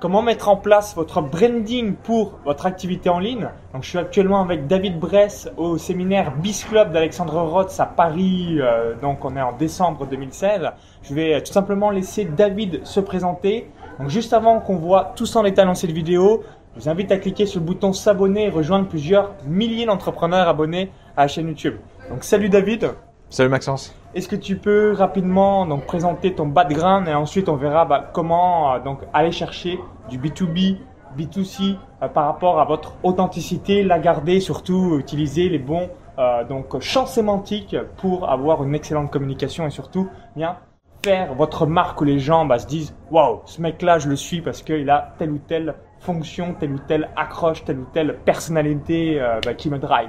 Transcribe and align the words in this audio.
comment 0.00 0.22
mettre 0.22 0.48
en 0.48 0.56
place 0.56 0.94
votre 0.94 1.22
branding 1.22 1.94
pour 1.94 2.38
votre 2.44 2.66
activité 2.66 3.08
en 3.08 3.18
ligne? 3.18 3.48
Donc, 3.72 3.82
je 3.82 3.88
suis 3.88 3.98
actuellement 3.98 4.40
avec 4.40 4.66
David 4.66 4.98
Bress 4.98 5.48
au 5.56 5.78
séminaire 5.78 6.32
Biz 6.36 6.64
Club 6.64 6.92
d'Alexandre 6.92 7.40
Rotz 7.40 7.78
à 7.80 7.86
Paris. 7.86 8.58
Euh, 8.60 8.94
donc, 9.00 9.24
on 9.24 9.36
est 9.36 9.42
en 9.42 9.52
décembre 9.52 10.06
2016. 10.06 10.70
Je 11.02 11.14
vais 11.14 11.40
tout 11.42 11.52
simplement 11.52 11.90
laisser 11.90 12.24
David 12.24 12.84
se 12.86 13.00
présenter. 13.00 13.70
Donc, 13.98 14.10
juste 14.10 14.32
avant 14.32 14.60
qu'on 14.60 14.76
voit 14.76 15.12
tout 15.16 15.26
en 15.36 15.42
détail 15.42 15.66
dans 15.66 15.74
cette 15.74 15.92
vidéo, 15.92 16.42
je 16.76 16.82
vous 16.82 16.88
invite 16.88 17.10
à 17.10 17.16
cliquer 17.16 17.46
sur 17.46 17.60
le 17.60 17.66
bouton 17.66 17.92
s'abonner 17.92 18.46
et 18.46 18.50
rejoindre 18.50 18.86
plusieurs 18.86 19.32
milliers 19.46 19.86
d'entrepreneurs 19.86 20.48
abonnés 20.48 20.90
à 21.16 21.22
la 21.22 21.28
chaîne 21.28 21.48
YouTube. 21.48 21.76
Donc, 22.10 22.22
salut 22.22 22.48
David. 22.48 22.90
Salut 23.30 23.48
Maxence. 23.48 23.94
Est-ce 24.16 24.28
que 24.28 24.36
tu 24.36 24.56
peux 24.56 24.94
rapidement 24.94 25.66
donc 25.66 25.84
présenter 25.84 26.34
ton 26.34 26.46
background 26.46 27.06
et 27.06 27.12
ensuite 27.12 27.50
on 27.50 27.56
verra 27.56 27.84
bah, 27.84 28.10
comment 28.14 28.72
euh, 28.72 28.80
donc 28.80 29.00
aller 29.12 29.30
chercher 29.30 29.78
du 30.08 30.18
B2B, 30.18 30.78
B2C 31.18 31.76
euh, 32.00 32.08
par 32.08 32.24
rapport 32.24 32.58
à 32.58 32.64
votre 32.64 32.94
authenticité, 33.02 33.82
la 33.82 33.98
garder, 33.98 34.40
surtout 34.40 34.98
utiliser 34.98 35.50
les 35.50 35.58
bons 35.58 35.90
euh, 36.18 36.44
donc 36.44 36.80
champs 36.80 37.04
sémantiques 37.04 37.76
pour 37.98 38.30
avoir 38.30 38.64
une 38.64 38.74
excellente 38.74 39.10
communication 39.10 39.66
et 39.66 39.70
surtout 39.70 40.08
bien 40.34 40.56
faire 41.04 41.34
votre 41.34 41.66
marque 41.66 42.00
où 42.00 42.04
les 42.04 42.18
gens 42.18 42.46
bah, 42.46 42.58
se 42.58 42.66
disent 42.66 42.96
waouh 43.10 43.42
ce 43.44 43.60
mec 43.60 43.82
là 43.82 43.98
je 43.98 44.08
le 44.08 44.16
suis 44.16 44.40
parce 44.40 44.62
qu'il 44.62 44.88
a 44.88 45.14
telle 45.18 45.32
ou 45.32 45.40
telle 45.46 45.74
fonction, 45.98 46.54
telle 46.58 46.72
ou 46.72 46.78
telle 46.78 47.10
accroche, 47.16 47.66
telle 47.66 47.80
ou 47.80 47.86
telle 47.92 48.16
personnalité 48.24 49.22
bah, 49.44 49.52
qui 49.52 49.68
me 49.68 49.78
drive. 49.78 50.08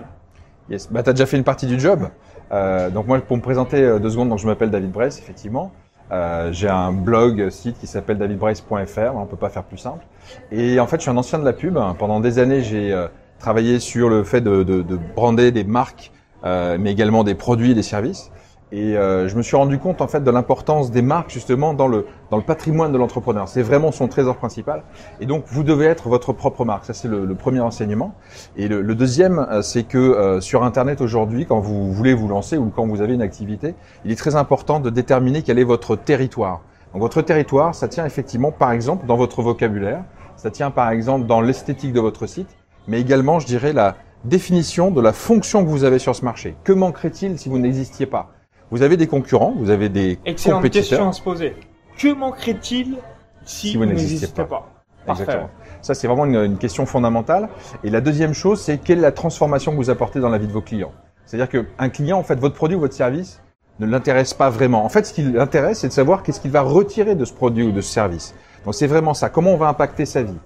Yes, 0.70 0.92
bah 0.92 1.02
as 1.06 1.14
déjà 1.14 1.26
fait 1.26 1.38
une 1.38 1.44
partie 1.44 1.68
du 1.68 1.80
job. 1.80 2.10
Euh, 2.52 2.90
donc 2.90 3.08
moi, 3.08 3.20
pour 3.20 3.38
me 3.38 3.42
présenter 3.42 3.82
euh, 3.82 4.00
deux 4.00 4.10
secondes, 4.10 4.30
donc 4.30 4.40
je 4.40 4.48
m'appelle 4.48 4.72
David 4.72 4.92
Brace, 4.92 5.20
effectivement. 5.20 5.72
Euh, 6.12 6.50
j'ai 6.54 6.70
un 6.70 6.94
blog 6.94 7.50
site 7.50 7.78
qui 7.80 7.88
s'appelle 7.88 8.18
davidbrace.fr, 8.18 9.16
on 9.16 9.26
peut 9.26 9.36
pas 9.36 9.50
faire 9.50 9.64
plus 9.64 9.78
simple. 9.78 10.06
Et 10.52 10.80
en 10.80 10.88
fait, 10.88 10.98
je 10.98 11.02
suis 11.02 11.12
un 11.12 11.18
ancien 11.18 11.40
de 11.40 11.44
la 11.44 11.54
pub. 11.54 11.78
Pendant 12.00 12.22
des 12.22 12.40
années, 12.40 12.62
j'ai 12.62 12.94
euh, 12.94 13.08
travaillé 13.40 13.80
sur 13.80 14.10
le 14.10 14.24
fait 14.24 14.40
de, 14.40 14.64
de, 14.64 14.82
de 14.82 14.98
brander 15.16 15.52
des 15.52 15.64
marques, 15.64 16.12
mais 16.44 16.92
également 16.94 17.26
des 17.26 17.36
produits 17.36 17.72
et 17.72 17.76
des 17.76 17.84
services. 17.84 18.32
Et 18.72 18.98
euh, 18.98 19.30
je 19.30 19.36
me 19.38 19.42
suis 19.42 19.56
rendu 19.56 19.80
compte 19.80 20.02
en 20.02 20.08
fait 20.08 20.22
de 20.24 20.30
l'importance 20.30 20.92
des 20.92 21.02
marques 21.02 21.30
justement 21.30 21.74
dans 21.74 21.88
le 21.88 22.06
dans 22.32 22.38
le 22.38 22.44
patrimoine 22.44 22.92
de 22.92 22.98
l'entrepreneur. 22.98 23.48
C'est 23.48 23.62
vraiment 23.62 23.94
son 23.94 24.10
trésor 24.10 24.36
principal. 24.36 24.84
Et 25.22 25.26
donc 25.26 25.46
vous 25.48 25.64
devez 25.64 25.86
être 25.86 26.10
votre 26.10 26.34
propre 26.34 26.66
marque. 26.66 26.84
Ça 26.84 26.94
c'est 26.94 27.08
le, 27.08 27.26
le, 27.26 27.36
premier 27.36 27.62
enseignement. 27.62 28.14
Et 28.58 28.68
le, 28.68 28.82
le 28.82 28.96
deuxième, 28.96 29.40
euh, 29.40 29.62
c'est 29.62 29.84
que 29.84 29.98
euh, 29.98 30.42
sur 30.42 30.64
Internet 30.64 31.00
aujourd'hui, 31.00 31.46
quand 31.46 31.60
vous 31.60 31.94
voulez 31.94 32.14
vous 32.14 32.28
lancer 32.28 32.58
ou 32.58 32.70
quand 32.76 32.86
vous 32.86 33.02
avez 33.02 33.14
une 33.14 33.22
activité, 33.22 33.74
il 34.04 34.12
est 34.12 34.18
très 34.18 34.36
important 34.36 34.82
de 34.82 34.90
déterminer 34.90 35.44
quel 35.44 35.60
est 35.60 35.64
votre 35.64 35.96
territoire. 35.96 36.62
Donc 36.92 37.02
votre 37.02 37.22
territoire, 37.22 37.74
ça 37.74 37.88
tient 37.88 38.06
effectivement 38.06 38.52
par 38.52 38.74
exemple 38.74 39.06
dans 39.06 39.16
votre 39.16 39.42
vocabulaire, 39.42 40.04
ça 40.36 40.52
tient 40.52 40.72
par 40.72 40.90
exemple 40.92 41.26
dans 41.26 41.40
l'esthétique 41.40 41.94
de 41.94 42.00
votre 42.02 42.28
site, 42.28 42.50
mais 42.88 43.00
également, 43.00 43.40
je 43.40 43.46
dirais, 43.46 43.72
la 43.72 43.96
définition 44.26 44.92
de 44.92 45.02
la 45.02 45.14
fonction 45.14 45.64
que 45.64 45.70
vous 45.70 45.84
avez 45.84 46.00
sur 46.00 46.16
ce 46.16 46.26
marché. 46.26 46.56
Que 46.64 46.74
manquerait-il 46.74 47.38
si 47.40 47.50
vous 47.50 47.60
n'existiez 47.60 48.06
pas? 48.06 48.32
Vous 48.72 48.82
avez 48.82 48.98
des 48.98 49.08
concurrents, 49.08 49.54
vous 49.58 49.70
avez 49.70 49.90
des 49.90 50.20
Excellente 50.26 50.60
compétiteurs. 50.60 50.90
question 50.90 51.10
à 51.10 51.14
se 51.14 51.22
poser. 51.22 51.56
Que 51.98 52.14
manquerait-il 52.14 52.98
si, 53.46 53.76
vous 53.78 53.86
n'existez 53.86 54.28
pas, 54.28 54.70
Exactement. 55.08 55.50
Ça, 55.82 55.94
c'est 55.94 56.08
vraiment 56.08 56.26
une, 56.26 56.36
une, 56.36 56.58
question 56.58 56.86
fondamentale. 56.86 57.48
Et 57.84 57.90
la 57.90 58.02
deuxième 58.02 58.34
chose, 58.34 58.62
c'est 58.62 58.78
quelle 58.78 58.98
est 58.98 59.02
la 59.02 59.14
transformation 59.14 59.72
que 59.72 59.78
vous 59.78 59.90
apportez 59.90 60.20
dans 60.20 60.30
la 60.30 60.38
vie 60.38 60.48
de 60.48 60.52
vos 60.52 60.62
clients? 60.62 60.92
C'est-à-dire 61.26 61.50
qu'un 61.50 61.90
client, 61.90 62.18
en 62.18 62.24
fait, 62.24 62.40
votre 62.40 62.56
produit 62.56 62.76
ou 62.76 62.82
votre 62.82 62.94
service 62.94 63.42
ne 63.80 63.86
l'intéresse 63.86 64.34
pas 64.34 64.50
vraiment. 64.50 64.84
En 64.84 64.90
fait, 64.90 65.06
ce 65.06 65.14
qui 65.14 65.22
l'intéresse, 65.22 65.80
c'est 65.80 65.88
de 65.88 65.94
savoir 65.94 66.24
qu'est-ce 66.24 66.40
qu'il 66.40 66.52
va 66.52 66.62
retirer 66.62 67.16
de 67.16 67.26
ce 67.26 67.34
produit 67.34 67.64
ou 67.64 67.72
de 67.72 67.82
ce 67.82 67.92
service. 67.92 68.34
Donc, 68.66 68.76
c'est 68.76 68.88
vraiment 68.88 69.14
ça. 69.14 69.30
Comment 69.30 69.52
on 69.52 69.58
va 69.58 69.68
impacter 69.68 70.06
sa 70.06 70.24
vie? 70.24 70.38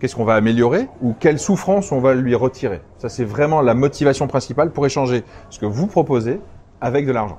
Qu'est-ce 0.00 0.16
qu'on 0.16 0.24
va 0.24 0.34
améliorer? 0.34 0.88
Ou 1.02 1.14
quelle 1.18 1.38
souffrance 1.38 1.92
on 1.92 2.00
va 2.00 2.14
lui 2.14 2.34
retirer? 2.34 2.80
Ça, 2.98 3.08
c'est 3.08 3.24
vraiment 3.24 3.62
la 3.62 3.74
motivation 3.74 4.26
principale 4.26 4.70
pour 4.70 4.86
échanger 4.86 5.24
ce 5.50 5.58
que 5.58 5.66
vous 5.66 5.86
proposez 5.86 6.40
avec 6.80 7.06
de 7.06 7.12
l'argent. 7.12 7.38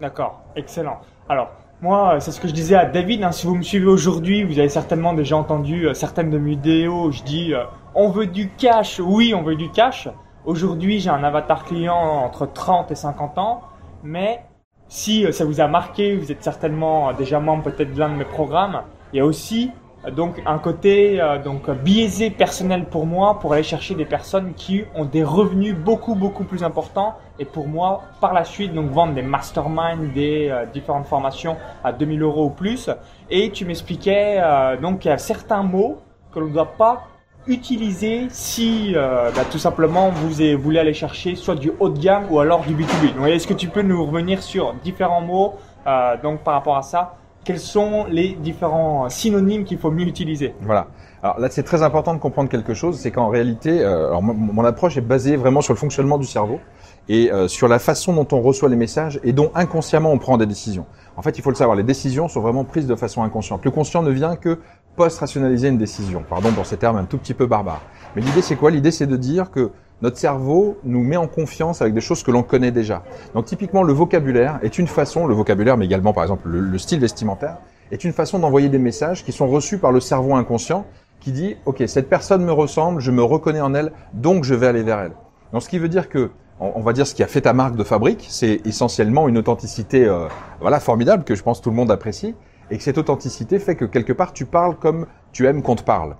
D'accord, 0.00 0.42
excellent. 0.56 1.00
Alors, 1.28 1.48
moi, 1.82 2.20
c'est 2.20 2.30
ce 2.30 2.40
que 2.40 2.48
je 2.48 2.52
disais 2.52 2.74
à 2.74 2.84
David. 2.84 3.22
Hein, 3.22 3.32
si 3.32 3.46
vous 3.46 3.54
me 3.54 3.62
suivez 3.62 3.86
aujourd'hui, 3.86 4.44
vous 4.44 4.58
avez 4.58 4.68
certainement 4.68 5.12
déjà 5.12 5.36
entendu 5.36 5.86
euh, 5.86 5.94
certaines 5.94 6.30
de 6.30 6.38
mes 6.38 6.50
vidéos. 6.50 7.10
Je 7.10 7.22
dis, 7.22 7.54
euh, 7.54 7.64
on 7.94 8.10
veut 8.10 8.26
du 8.26 8.50
cash. 8.50 8.98
Oui, 8.98 9.34
on 9.34 9.42
veut 9.42 9.56
du 9.56 9.70
cash. 9.70 10.08
Aujourd'hui, 10.44 11.00
j'ai 11.00 11.10
un 11.10 11.24
avatar 11.24 11.64
client 11.64 11.96
entre 11.96 12.46
30 12.46 12.90
et 12.92 12.94
50 12.94 13.38
ans. 13.38 13.62
Mais 14.02 14.42
si 14.88 15.26
euh, 15.26 15.32
ça 15.32 15.44
vous 15.44 15.60
a 15.60 15.66
marqué, 15.66 16.16
vous 16.16 16.30
êtes 16.32 16.42
certainement 16.42 17.12
déjà 17.12 17.40
membre 17.40 17.64
peut-être 17.64 17.92
de 17.92 17.98
l'un 17.98 18.08
de 18.08 18.16
mes 18.16 18.24
programmes. 18.24 18.82
Il 19.12 19.18
y 19.18 19.20
a 19.20 19.24
aussi 19.26 19.70
donc 20.10 20.40
un 20.46 20.58
côté 20.58 21.20
euh, 21.20 21.38
donc 21.42 21.68
biaisé 21.70 22.30
personnel 22.30 22.84
pour 22.84 23.06
moi 23.06 23.38
pour 23.40 23.52
aller 23.52 23.62
chercher 23.62 23.94
des 23.94 24.04
personnes 24.04 24.54
qui 24.54 24.84
ont 24.94 25.04
des 25.04 25.24
revenus 25.24 25.74
beaucoup 25.74 26.14
beaucoup 26.14 26.44
plus 26.44 26.62
importants 26.62 27.14
et 27.38 27.44
pour 27.44 27.66
moi 27.66 28.02
par 28.20 28.32
la 28.32 28.44
suite 28.44 28.72
donc 28.72 28.90
vendre 28.90 29.14
des 29.14 29.22
masterminds 29.22 30.12
des 30.14 30.48
euh, 30.48 30.64
différentes 30.66 31.06
formations 31.06 31.56
à 31.82 31.92
2000 31.92 32.22
euros 32.22 32.46
ou 32.46 32.50
plus 32.50 32.90
et 33.30 33.50
tu 33.50 33.64
m'expliquais 33.64 34.36
euh, 34.38 34.76
donc 34.76 35.00
qu'il 35.00 35.10
y 35.10 35.14
a 35.14 35.18
certains 35.18 35.62
mots 35.62 35.98
que 36.32 36.38
l'on 36.38 36.46
ne 36.46 36.52
doit 36.52 36.76
pas 36.76 37.08
utiliser 37.48 38.26
si 38.28 38.92
bah, 38.92 39.44
tout 39.52 39.58
simplement 39.58 40.10
vous 40.10 40.30
voulez 40.58 40.80
aller 40.80 40.92
chercher 40.92 41.36
soit 41.36 41.54
du 41.54 41.70
haut 41.78 41.88
de 41.88 42.00
gamme 42.00 42.26
ou 42.28 42.40
alors 42.40 42.62
du 42.62 42.74
B2B. 42.74 43.14
Donc 43.14 43.28
est-ce 43.28 43.46
que 43.46 43.54
tu 43.54 43.68
peux 43.68 43.82
nous 43.82 44.04
revenir 44.04 44.42
sur 44.42 44.74
différents 44.82 45.20
mots 45.20 45.54
donc 46.24 46.40
par 46.40 46.54
rapport 46.54 46.76
à 46.76 46.82
ça? 46.82 47.14
Quels 47.46 47.60
sont 47.60 48.06
les 48.10 48.34
différents 48.34 49.08
synonymes 49.08 49.62
qu'il 49.62 49.78
faut 49.78 49.92
mieux 49.92 50.06
utiliser 50.06 50.52
Voilà. 50.62 50.88
Alors 51.22 51.38
là, 51.38 51.48
c'est 51.48 51.62
très 51.62 51.84
important 51.84 52.12
de 52.12 52.18
comprendre 52.18 52.50
quelque 52.50 52.74
chose, 52.74 52.98
c'est 52.98 53.12
qu'en 53.12 53.28
réalité, 53.28 53.82
euh, 53.82 54.08
alors 54.08 54.22
mon, 54.22 54.64
approche 54.64 54.96
est 54.96 55.00
basée 55.00 55.36
vraiment 55.36 55.60
sur 55.60 55.72
le 55.72 55.78
fonctionnement 55.78 56.18
du 56.18 56.26
cerveau 56.26 56.58
et 57.08 57.30
euh, 57.30 57.46
sur 57.46 57.68
la 57.68 57.78
façon 57.78 58.12
dont 58.14 58.26
on 58.32 58.40
reçoit 58.40 58.68
les 58.68 58.76
messages 58.76 59.20
et 59.22 59.32
dont 59.32 59.52
inconsciemment 59.54 60.10
on 60.10 60.18
prend 60.18 60.38
des 60.38 60.46
décisions. 60.46 60.86
En 61.16 61.22
fait, 61.22 61.38
il 61.38 61.42
faut 61.42 61.50
le 61.50 61.56
savoir, 61.56 61.76
les 61.76 61.84
décisions 61.84 62.26
sont 62.26 62.40
vraiment 62.40 62.64
prises 62.64 62.88
de 62.88 62.96
façon 62.96 63.22
inconsciente. 63.22 63.64
Le 63.64 63.70
conscient 63.70 64.02
ne 64.02 64.10
vient 64.10 64.34
que 64.34 64.58
post-rationaliser 64.96 65.68
une 65.68 65.78
décision. 65.78 66.24
Pardon 66.28 66.50
pour 66.50 66.66
ces 66.66 66.78
termes 66.78 66.96
un 66.96 67.04
tout 67.04 67.16
petit 67.16 67.34
peu 67.34 67.46
barbares. 67.46 67.82
Mais 68.16 68.22
l'idée, 68.22 68.42
c'est 68.42 68.56
quoi? 68.56 68.72
L'idée, 68.72 68.90
c'est 68.90 69.06
de 69.06 69.16
dire 69.16 69.52
que 69.52 69.70
notre 70.02 70.18
cerveau 70.18 70.78
nous 70.84 71.02
met 71.02 71.16
en 71.16 71.26
confiance 71.26 71.80
avec 71.80 71.94
des 71.94 72.00
choses 72.00 72.22
que 72.22 72.30
l'on 72.30 72.42
connaît 72.42 72.70
déjà. 72.70 73.02
Donc 73.34 73.46
typiquement, 73.46 73.82
le 73.82 73.92
vocabulaire 73.92 74.58
est 74.62 74.78
une 74.78 74.86
façon, 74.86 75.26
le 75.26 75.34
vocabulaire, 75.34 75.76
mais 75.76 75.86
également 75.86 76.12
par 76.12 76.24
exemple 76.24 76.48
le, 76.48 76.78
style 76.78 77.00
vestimentaire, 77.00 77.56
est 77.90 78.04
une 78.04 78.12
façon 78.12 78.38
d'envoyer 78.38 78.68
des 78.68 78.78
messages 78.78 79.24
qui 79.24 79.32
sont 79.32 79.46
reçus 79.46 79.78
par 79.78 79.92
le 79.92 80.00
cerveau 80.00 80.34
inconscient 80.34 80.84
qui 81.20 81.32
dit, 81.32 81.56
OK, 81.64 81.82
cette 81.86 82.08
personne 82.08 82.44
me 82.44 82.52
ressemble, 82.52 83.00
je 83.00 83.10
me 83.10 83.22
reconnais 83.22 83.60
en 83.60 83.74
elle, 83.74 83.92
donc 84.12 84.44
je 84.44 84.54
vais 84.54 84.66
aller 84.66 84.82
vers 84.82 85.00
elle. 85.00 85.12
Donc 85.52 85.62
ce 85.62 85.68
qui 85.68 85.78
veut 85.78 85.88
dire 85.88 86.08
que, 86.08 86.30
on 86.60 86.80
va 86.80 86.92
dire 86.92 87.06
ce 87.06 87.14
qui 87.14 87.22
a 87.22 87.26
fait 87.26 87.40
ta 87.40 87.52
marque 87.52 87.76
de 87.76 87.84
fabrique, 87.84 88.26
c'est 88.28 88.60
essentiellement 88.66 89.28
une 89.28 89.38
authenticité 89.38 90.04
euh, 90.04 90.28
voilà, 90.60 90.78
formidable 90.78 91.24
que 91.24 91.34
je 91.34 91.42
pense 91.42 91.62
tout 91.62 91.70
le 91.70 91.76
monde 91.76 91.90
apprécie, 91.90 92.34
et 92.70 92.76
que 92.76 92.82
cette 92.82 92.98
authenticité 92.98 93.58
fait 93.58 93.76
que 93.76 93.84
quelque 93.84 94.12
part 94.12 94.32
tu 94.32 94.44
parles 94.44 94.76
comme 94.76 95.06
tu 95.32 95.46
aimes 95.46 95.62
qu'on 95.62 95.76
te 95.76 95.82
parle. 95.82 96.16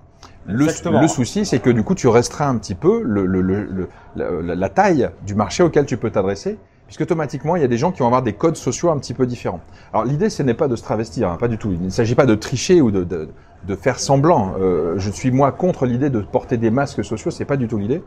Le, 0.47 1.07
souci, 1.07 1.45
c'est 1.45 1.59
que 1.59 1.69
du 1.69 1.83
coup, 1.83 1.93
tu 1.93 2.07
restreins 2.07 2.49
un 2.49 2.57
petit 2.57 2.75
peu 2.75 3.01
le, 3.03 3.25
le, 3.25 3.79
la 4.15 4.69
taille 4.69 5.09
du 5.25 5.35
marché 5.35 5.63
auquel 5.63 5.85
tu 5.85 5.97
peux 5.97 6.09
t'adresser, 6.09 6.57
puisque 6.85 7.01
automatiquement, 7.01 7.55
il 7.55 7.61
y 7.61 7.65
a 7.65 7.67
des 7.67 7.77
gens 7.77 7.91
qui 7.91 7.99
vont 7.99 8.05
avoir 8.05 8.23
des 8.23 8.33
codes 8.33 8.55
sociaux 8.55 8.89
un 8.89 8.97
petit 8.97 9.13
peu 9.13 9.25
différents. 9.25 9.59
Alors, 9.93 10.05
l'idée, 10.05 10.29
ce 10.29 10.43
n'est 10.43 10.53
pas 10.53 10.67
de 10.67 10.75
se 10.75 10.83
travestir, 10.83 11.29
hein, 11.29 11.37
pas 11.37 11.49
du 11.49 11.57
tout. 11.57 11.71
Il 11.71 11.81
ne 11.81 11.89
s'agit 11.89 12.15
pas 12.15 12.25
de 12.25 12.35
tricher 12.35 12.81
ou 12.81 12.91
de, 12.91 13.03
de, 13.03 13.29
de 13.67 13.75
faire 13.75 13.99
semblant. 13.99 14.55
Euh, 14.59 14.93
je 14.97 15.11
suis 15.11 15.31
moi 15.31 15.51
contre 15.51 15.85
l'idée 15.85 16.09
de 16.09 16.21
porter 16.21 16.57
des 16.57 16.71
masques 16.71 17.03
sociaux, 17.03 17.29
c'est 17.29 17.45
pas 17.45 17.57
du 17.57 17.67
tout 17.67 17.77
l'idée. 17.77 18.01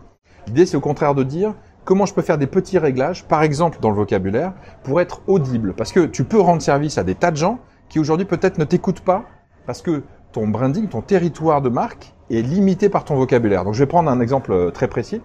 L'idée, 0.46 0.64
c'est 0.64 0.76
au 0.76 0.80
contraire 0.80 1.14
de 1.14 1.22
dire 1.22 1.54
comment 1.84 2.06
je 2.06 2.14
peux 2.14 2.22
faire 2.22 2.38
des 2.38 2.46
petits 2.46 2.78
réglages, 2.78 3.24
par 3.24 3.42
exemple 3.42 3.78
dans 3.80 3.90
le 3.90 3.96
vocabulaire, 3.96 4.54
pour 4.82 5.00
être 5.00 5.20
audible, 5.26 5.74
parce 5.74 5.92
que 5.92 6.06
tu 6.06 6.24
peux 6.24 6.40
rendre 6.40 6.62
service 6.62 6.96
à 6.98 7.04
des 7.04 7.14
tas 7.14 7.30
de 7.30 7.36
gens 7.36 7.58
qui 7.88 7.98
aujourd'hui 7.98 8.26
peut-être 8.26 8.58
ne 8.58 8.64
t'écoutent 8.64 9.00
pas, 9.00 9.24
parce 9.66 9.82
que 9.82 10.02
ton 10.32 10.48
branding, 10.48 10.88
ton 10.88 11.02
territoire 11.02 11.60
de 11.60 11.68
marque 11.68 12.14
est 12.30 12.42
limité 12.42 12.88
par 12.88 13.04
ton 13.04 13.16
vocabulaire. 13.16 13.64
Donc 13.64 13.74
je 13.74 13.80
vais 13.80 13.86
prendre 13.86 14.10
un 14.10 14.20
exemple 14.20 14.52
euh, 14.52 14.70
très 14.70 14.88
précis. 14.88 15.20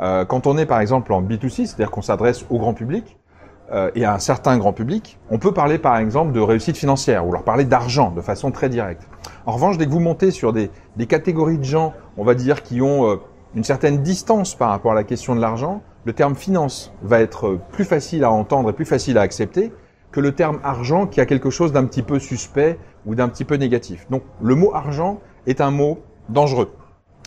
Euh, 0.00 0.24
quand 0.24 0.46
on 0.46 0.56
est 0.56 0.66
par 0.66 0.80
exemple 0.80 1.12
en 1.12 1.22
B2C, 1.22 1.66
c'est-à-dire 1.66 1.90
qu'on 1.90 2.02
s'adresse 2.02 2.46
au 2.48 2.58
grand 2.58 2.72
public 2.72 3.18
euh, 3.72 3.90
et 3.94 4.04
à 4.04 4.14
un 4.14 4.18
certain 4.18 4.56
grand 4.56 4.72
public, 4.72 5.18
on 5.30 5.38
peut 5.38 5.52
parler 5.52 5.78
par 5.78 5.96
exemple 5.98 6.32
de 6.32 6.40
réussite 6.40 6.76
financière 6.76 7.26
ou 7.26 7.32
leur 7.32 7.44
parler 7.44 7.64
d'argent 7.64 8.10
de 8.10 8.22
façon 8.22 8.50
très 8.50 8.68
directe. 8.68 9.06
En 9.44 9.52
revanche, 9.52 9.76
dès 9.76 9.86
que 9.86 9.90
vous 9.90 10.00
montez 10.00 10.30
sur 10.30 10.52
des, 10.52 10.70
des 10.96 11.06
catégories 11.06 11.58
de 11.58 11.64
gens, 11.64 11.92
on 12.16 12.24
va 12.24 12.34
dire, 12.34 12.62
qui 12.62 12.80
ont 12.80 13.10
euh, 13.10 13.16
une 13.54 13.64
certaine 13.64 14.02
distance 14.02 14.54
par 14.54 14.70
rapport 14.70 14.92
à 14.92 14.94
la 14.94 15.04
question 15.04 15.36
de 15.36 15.40
l'argent, 15.40 15.82
le 16.06 16.14
terme 16.14 16.34
finance 16.34 16.92
va 17.02 17.20
être 17.20 17.58
plus 17.72 17.84
facile 17.84 18.24
à 18.24 18.30
entendre 18.30 18.70
et 18.70 18.72
plus 18.72 18.86
facile 18.86 19.18
à 19.18 19.20
accepter 19.20 19.70
que 20.12 20.20
le 20.20 20.32
terme 20.32 20.58
argent 20.64 21.06
qui 21.06 21.20
a 21.20 21.26
quelque 21.26 21.50
chose 21.50 21.72
d'un 21.72 21.84
petit 21.84 22.02
peu 22.02 22.18
suspect 22.18 22.78
ou 23.06 23.14
d'un 23.14 23.28
petit 23.28 23.44
peu 23.44 23.56
négatif. 23.56 24.06
Donc 24.10 24.22
le 24.40 24.54
mot 24.54 24.74
argent 24.74 25.20
est 25.46 25.60
un 25.60 25.70
mot 25.70 25.98
dangereux. 26.30 26.70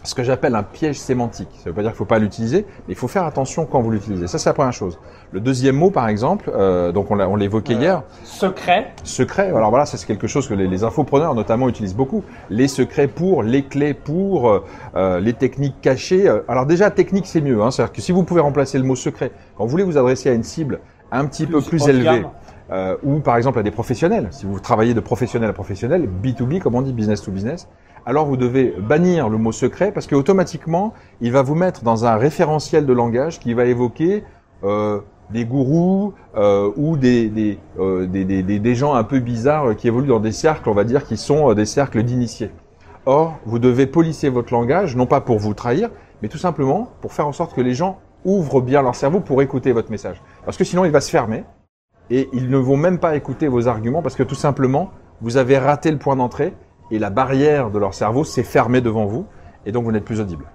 ce 0.05 0.15
que 0.15 0.23
j'appelle 0.23 0.53
un 0.55 0.63
piège 0.63 0.99
sémantique. 0.99 1.47
Ça 1.53 1.61
ne 1.61 1.69
veut 1.69 1.75
pas 1.75 1.81
dire 1.81 1.91
qu'il 1.91 1.95
ne 1.95 1.97
faut 1.99 2.03
pas 2.05 2.19
l'utiliser, 2.19 2.65
mais 2.87 2.93
il 2.93 2.95
faut 2.97 3.07
faire 3.07 3.23
attention 3.23 3.65
quand 3.65 3.81
vous 3.81 3.89
l'utilisez. 3.89 4.27
Ça, 4.27 4.37
c'est 4.37 4.49
la 4.49 4.53
première 4.53 4.73
chose. 4.73 4.99
Le 5.31 5.39
deuxième 5.39 5.77
mot, 5.77 5.91
par 5.91 6.09
exemple, 6.09 6.51
euh, 6.53 6.91
donc 6.91 7.09
on, 7.09 7.15
l'a- 7.15 7.29
on 7.29 7.37
l'évoquait 7.37 7.75
Euh, 7.75 7.79
hier, 7.79 8.03
Secret. 8.25 8.91
secret. 9.05 9.47
Alors 9.55 9.69
voilà, 9.69 9.85
ça 9.85 9.95
c'est 9.97 10.05
quelque 10.05 10.27
chose 10.27 10.45
que 10.49 10.55
les, 10.55 10.67
les 10.67 10.83
infopreneurs 10.83 11.35
notamment 11.35 11.69
utilisent 11.69 11.95
beaucoup. 11.95 12.21
Les 12.49 12.67
secrets 12.67 13.07
pour, 13.07 13.43
les 13.43 13.63
clés 13.63 13.93
pour, 13.93 14.49
euh, 14.49 14.65
euh, 14.97 15.21
les 15.21 15.31
techniques 15.31 15.79
cachées. 15.79 16.27
Euh, 16.27 16.41
Alors 16.49 16.65
déjà, 16.65 16.91
technique 16.91 17.25
c'est 17.25 17.39
mieux. 17.39 17.61
Hein, 17.61 17.71
C'est-à-dire 17.71 17.93
que 17.93 18.01
si 18.01 18.11
vous 18.11 18.23
pouvez 18.23 18.41
remplacer 18.41 18.77
le 18.77 18.83
mot 18.83 18.95
secret, 18.97 19.31
quand 19.55 19.63
vous 19.63 19.69
voulez 19.69 19.83
vous 19.85 19.97
adresser 19.97 20.29
à 20.29 20.33
une 20.33 20.43
cible 20.43 20.81
un 21.13 21.25
petit 21.27 21.45
peu 21.45 21.61
plus 21.61 21.87
élevée, 21.87 22.25
euh, 22.71 22.97
ou 23.03 23.19
par 23.21 23.37
exemple 23.37 23.57
à 23.59 23.63
des 23.63 23.71
professionnels, 23.71 24.27
si 24.31 24.45
vous 24.45 24.59
travaillez 24.59 24.93
de 24.93 24.99
professionnel 24.99 25.49
à 25.49 25.53
professionnel, 25.53 26.09
B2B 26.21 26.59
comme 26.59 26.75
on 26.75 26.81
dit, 26.81 26.91
business 26.91 27.21
to 27.21 27.31
business, 27.31 27.69
alors 28.05 28.25
vous 28.25 28.37
devez 28.37 28.73
bannir 28.79 29.29
le 29.29 29.37
mot 29.37 29.51
secret 29.51 29.91
parce 29.91 30.07
que 30.07 30.15
automatiquement 30.15 30.93
il 31.21 31.31
va 31.31 31.41
vous 31.41 31.55
mettre 31.55 31.83
dans 31.83 32.05
un 32.05 32.15
référentiel 32.15 32.85
de 32.85 32.93
langage 32.93 33.39
qui 33.39 33.53
va 33.53 33.65
évoquer 33.65 34.23
euh, 34.63 34.99
des 35.29 35.45
gourous 35.45 36.13
euh, 36.35 36.71
ou 36.75 36.97
des, 36.97 37.29
des, 37.29 37.57
euh, 37.79 38.05
des, 38.05 38.25
des, 38.25 38.43
des- 38.43 38.75
gens 38.75 38.93
un 38.93 39.03
peu 39.03 39.19
bizarres 39.19 39.75
qui 39.75 39.87
évoluent 39.87 40.07
dans 40.07 40.19
des 40.19 40.31
cercles, 40.31 40.69
on 40.69 40.73
va 40.73 40.83
dire, 40.83 41.05
qui 41.05 41.17
sont 41.17 41.49
euh, 41.49 41.55
des 41.55 41.65
cercles 41.65 42.03
d'initiés. 42.03 42.51
Or, 43.05 43.37
vous 43.45 43.57
devez 43.59 43.87
polisser 43.87 44.29
votre 44.29 44.53
langage, 44.53 44.95
non 44.95 45.05
pas 45.05 45.21
pour 45.21 45.39
vous 45.39 45.53
trahir, 45.53 45.89
mais 46.21 46.27
tout 46.27 46.37
simplement 46.37 46.89
pour 47.01 47.13
faire 47.13 47.27
en 47.27 47.31
sorte 47.31 47.53
que 47.53 47.61
les 47.61 47.73
gens 47.73 47.99
ouvrent 48.25 48.61
bien 48.61 48.81
leur 48.81 48.95
cerveau 48.95 49.19
pour 49.21 49.41
écouter 49.41 49.71
votre 49.71 49.91
message. 49.91 50.21
Parce 50.45 50.57
que 50.57 50.63
sinon, 50.63 50.85
il 50.85 50.91
va 50.91 51.01
se 51.01 51.09
fermer 51.09 51.43
et 52.09 52.29
ils 52.33 52.49
ne 52.49 52.57
vont 52.57 52.77
même 52.77 52.99
pas 52.99 53.15
écouter 53.15 53.47
vos 53.47 53.67
arguments 53.67 54.01
parce 54.01 54.15
que 54.15 54.23
tout 54.23 54.35
simplement, 54.35 54.91
vous 55.21 55.37
avez 55.37 55.57
raté 55.57 55.89
le 55.91 55.97
point 55.97 56.15
d'entrée 56.15 56.53
et 56.93 56.99
la 56.99 57.09
barrière 57.09 57.71
de 57.71 57.79
leur 57.79 57.93
cerveau 57.93 58.23
s'est 58.23 58.43
fermée 58.43 58.79
devant 58.79 59.05
vous 59.05 59.25
et 59.65 59.71
donc 59.71 59.83
vous 59.83 59.91
n'êtes 59.91 60.05
plus 60.05 60.21
audible. 60.21 60.45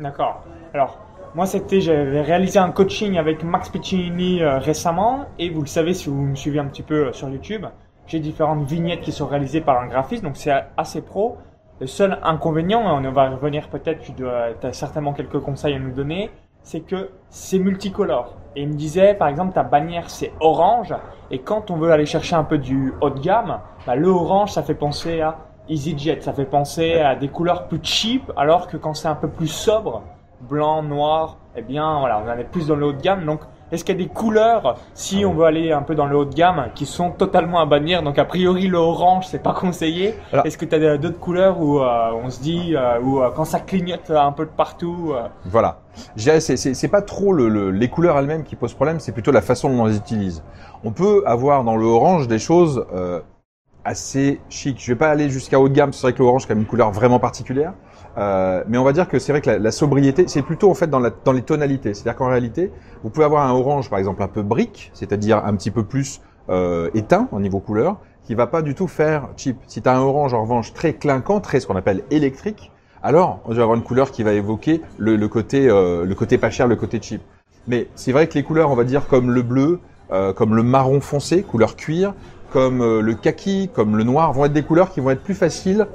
D'accord. 0.00 0.42
Alors, 0.74 0.98
moi, 1.36 1.46
c'était, 1.46 1.80
j'avais 1.80 2.22
réalisé 2.22 2.58
un 2.58 2.70
coaching 2.70 3.18
avec 3.18 3.44
Max 3.44 3.68
Piccinini 3.68 4.42
euh, 4.42 4.58
récemment, 4.58 5.26
et 5.38 5.50
vous 5.50 5.60
le 5.60 5.66
savez 5.66 5.94
si 5.94 6.08
vous 6.08 6.20
me 6.20 6.34
suivez 6.34 6.58
un 6.58 6.64
petit 6.64 6.82
peu 6.82 7.08
euh, 7.08 7.12
sur 7.12 7.28
YouTube, 7.28 7.66
j'ai 8.06 8.20
différentes 8.20 8.64
vignettes 8.64 9.00
qui 9.00 9.12
sont 9.12 9.26
réalisées 9.26 9.60
par 9.60 9.80
un 9.80 9.86
graphiste, 9.86 10.22
donc 10.22 10.36
c'est 10.36 10.52
assez 10.76 11.02
pro. 11.02 11.36
Le 11.80 11.86
seul 11.86 12.18
inconvénient, 12.22 12.80
et 13.02 13.06
on 13.06 13.12
va 13.12 13.30
revenir 13.30 13.68
peut-être, 13.68 14.00
tu 14.00 14.26
as 14.26 14.72
certainement 14.72 15.12
quelques 15.12 15.40
conseils 15.40 15.74
à 15.74 15.78
nous 15.78 15.92
donner, 15.92 16.30
c'est 16.62 16.80
que 16.80 17.10
c'est 17.28 17.58
multicolore. 17.58 18.36
Et 18.54 18.62
il 18.62 18.68
me 18.68 18.74
disait, 18.74 19.12
par 19.12 19.28
exemple, 19.28 19.52
ta 19.52 19.62
bannière 19.62 20.08
c'est 20.08 20.32
orange, 20.40 20.94
et 21.30 21.40
quand 21.40 21.70
on 21.70 21.76
veut 21.76 21.90
aller 21.90 22.06
chercher 22.06 22.34
un 22.34 22.44
peu 22.44 22.56
du 22.58 22.94
haut 23.00 23.10
de 23.10 23.20
gamme, 23.20 23.60
bah, 23.86 23.94
le 23.94 24.08
orange 24.08 24.52
ça 24.52 24.62
fait 24.62 24.74
penser 24.74 25.20
à 25.20 25.36
EasyJet, 25.68 26.20
ça 26.20 26.32
fait 26.32 26.44
penser 26.44 26.94
à 27.00 27.14
des 27.14 27.28
couleurs 27.28 27.66
plus 27.68 27.80
cheap, 27.82 28.30
alors 28.36 28.68
que 28.68 28.76
quand 28.76 28.94
c'est 28.94 29.08
un 29.08 29.14
peu 29.14 29.28
plus 29.28 29.48
sobre, 29.48 30.02
blanc, 30.48 30.82
noir, 30.82 31.38
eh 31.56 31.62
bien 31.62 31.98
voilà, 32.00 32.22
on 32.24 32.30
en 32.30 32.38
est 32.38 32.44
plus 32.44 32.68
dans 32.68 32.76
le 32.76 32.86
haut 32.86 32.92
de 32.92 33.00
gamme. 33.00 33.24
Donc, 33.24 33.40
est-ce 33.72 33.84
qu'il 33.84 33.98
y 33.98 34.00
a 34.00 34.06
des 34.06 34.12
couleurs, 34.12 34.76
si 34.94 35.24
on 35.24 35.32
veut 35.34 35.44
aller 35.44 35.72
un 35.72 35.82
peu 35.82 35.96
dans 35.96 36.06
le 36.06 36.16
haut 36.16 36.24
de 36.24 36.34
gamme, 36.34 36.66
qui 36.76 36.86
sont 36.86 37.10
totalement 37.10 37.58
à 37.58 37.66
bannir 37.66 38.02
Donc, 38.02 38.16
a 38.18 38.24
priori, 38.24 38.68
le 38.68 38.78
orange, 38.78 39.26
c'est 39.26 39.42
pas 39.42 39.54
conseillé. 39.54 40.14
Est-ce 40.44 40.56
que 40.56 40.64
tu 40.66 40.74
as 40.76 40.98
d'autres 40.98 41.18
couleurs 41.18 41.60
où 41.60 41.80
euh, 41.80 42.10
on 42.22 42.30
se 42.30 42.40
dit, 42.40 42.76
euh, 42.76 43.00
où 43.00 43.20
euh, 43.22 43.30
quand 43.34 43.44
ça 43.44 43.58
clignote 43.58 44.08
un 44.10 44.30
peu 44.30 44.44
de 44.44 44.50
partout, 44.50 45.12
euh, 45.16 45.22
Voilà. 45.46 45.78
Je 46.14 46.22
dirais, 46.22 46.38
c'est, 46.40 46.88
pas 46.88 47.02
trop 47.02 47.32
le, 47.32 47.48
le- 47.48 47.70
les 47.72 47.88
couleurs 47.88 48.16
elles-mêmes 48.18 48.44
qui 48.44 48.54
posent 48.54 48.74
problème, 48.74 49.00
c'est 49.00 49.12
plutôt 49.12 49.32
la 49.32 49.40
façon 49.42 49.68
dont 49.70 49.82
on 49.82 49.86
les 49.86 49.96
utilise. 49.96 50.44
On 50.84 50.92
peut 50.92 51.24
avoir 51.26 51.64
dans 51.64 51.74
le 51.76 51.86
orange 51.86 52.28
des 52.28 52.38
choses 52.38 52.86
assez 53.86 54.40
chic. 54.50 54.78
Je 54.80 54.92
vais 54.92 54.98
pas 54.98 55.08
aller 55.08 55.30
jusqu'à 55.30 55.60
haut 55.60 55.68
de 55.68 55.74
gamme, 55.74 55.92
c'est 55.92 56.02
vrai 56.02 56.12
que 56.12 56.18
l'orange 56.18 56.42
c'est 56.42 56.48
quand 56.48 56.54
même 56.54 56.62
une 56.62 56.68
couleur 56.68 56.90
vraiment 56.90 57.18
particulière. 57.18 57.72
Euh, 58.18 58.64
mais 58.66 58.78
on 58.78 58.84
va 58.84 58.92
dire 58.92 59.08
que 59.08 59.18
c'est 59.18 59.32
vrai 59.32 59.40
que 59.40 59.50
la, 59.50 59.58
la 59.58 59.70
sobriété, 59.70 60.24
c'est 60.26 60.42
plutôt 60.42 60.70
en 60.70 60.74
fait 60.74 60.88
dans, 60.88 60.98
la, 60.98 61.10
dans 61.24 61.32
les 61.32 61.42
tonalités. 61.42 61.94
C'est-à-dire 61.94 62.16
qu'en 62.16 62.28
réalité, 62.28 62.72
vous 63.02 63.10
pouvez 63.10 63.24
avoir 63.24 63.46
un 63.46 63.52
orange 63.52 63.88
par 63.88 63.98
exemple 63.98 64.22
un 64.22 64.28
peu 64.28 64.42
brique, 64.42 64.90
c'est-à-dire 64.94 65.44
un 65.44 65.54
petit 65.54 65.70
peu 65.70 65.84
plus 65.84 66.20
euh, 66.48 66.90
éteint 66.94 67.28
au 67.32 67.40
niveau 67.40 67.60
couleur, 67.60 67.98
qui 68.24 68.34
va 68.34 68.46
pas 68.46 68.62
du 68.62 68.74
tout 68.74 68.88
faire 68.88 69.28
cheap. 69.36 69.58
Si 69.66 69.82
tu 69.82 69.88
as 69.88 69.96
un 69.96 70.00
orange 70.00 70.34
en 70.34 70.42
revanche 70.42 70.72
très 70.72 70.94
clinquant, 70.94 71.40
très 71.40 71.60
ce 71.60 71.66
qu'on 71.66 71.76
appelle 71.76 72.02
électrique, 72.10 72.72
alors 73.02 73.40
on 73.44 73.52
va 73.54 73.62
avoir 73.62 73.76
une 73.76 73.84
couleur 73.84 74.10
qui 74.10 74.22
va 74.22 74.32
évoquer 74.32 74.80
le, 74.98 75.16
le 75.16 75.28
côté 75.28 75.68
euh, 75.68 76.04
le 76.04 76.14
côté 76.14 76.38
pas 76.38 76.50
cher, 76.50 76.66
le 76.66 76.76
côté 76.76 76.98
cheap. 77.00 77.22
Mais 77.68 77.88
c'est 77.94 78.12
vrai 78.12 78.26
que 78.28 78.34
les 78.34 78.42
couleurs, 78.42 78.70
on 78.70 78.76
va 78.76 78.84
dire 78.84 79.06
comme 79.06 79.30
le 79.30 79.42
bleu, 79.42 79.80
euh, 80.10 80.32
comme 80.32 80.54
le 80.54 80.62
marron 80.62 81.00
foncé, 81.00 81.42
couleur 81.42 81.76
cuir, 81.76 82.14
comme 82.50 82.80
euh, 82.80 83.00
le 83.00 83.14
kaki, 83.14 83.70
comme 83.72 83.96
le 83.96 84.04
noir, 84.04 84.32
vont 84.32 84.44
être 84.44 84.52
des 84.52 84.62
couleurs 84.62 84.90
qui 84.90 85.00
vont 85.00 85.10
être 85.10 85.22
plus 85.22 85.34
faciles 85.34 85.86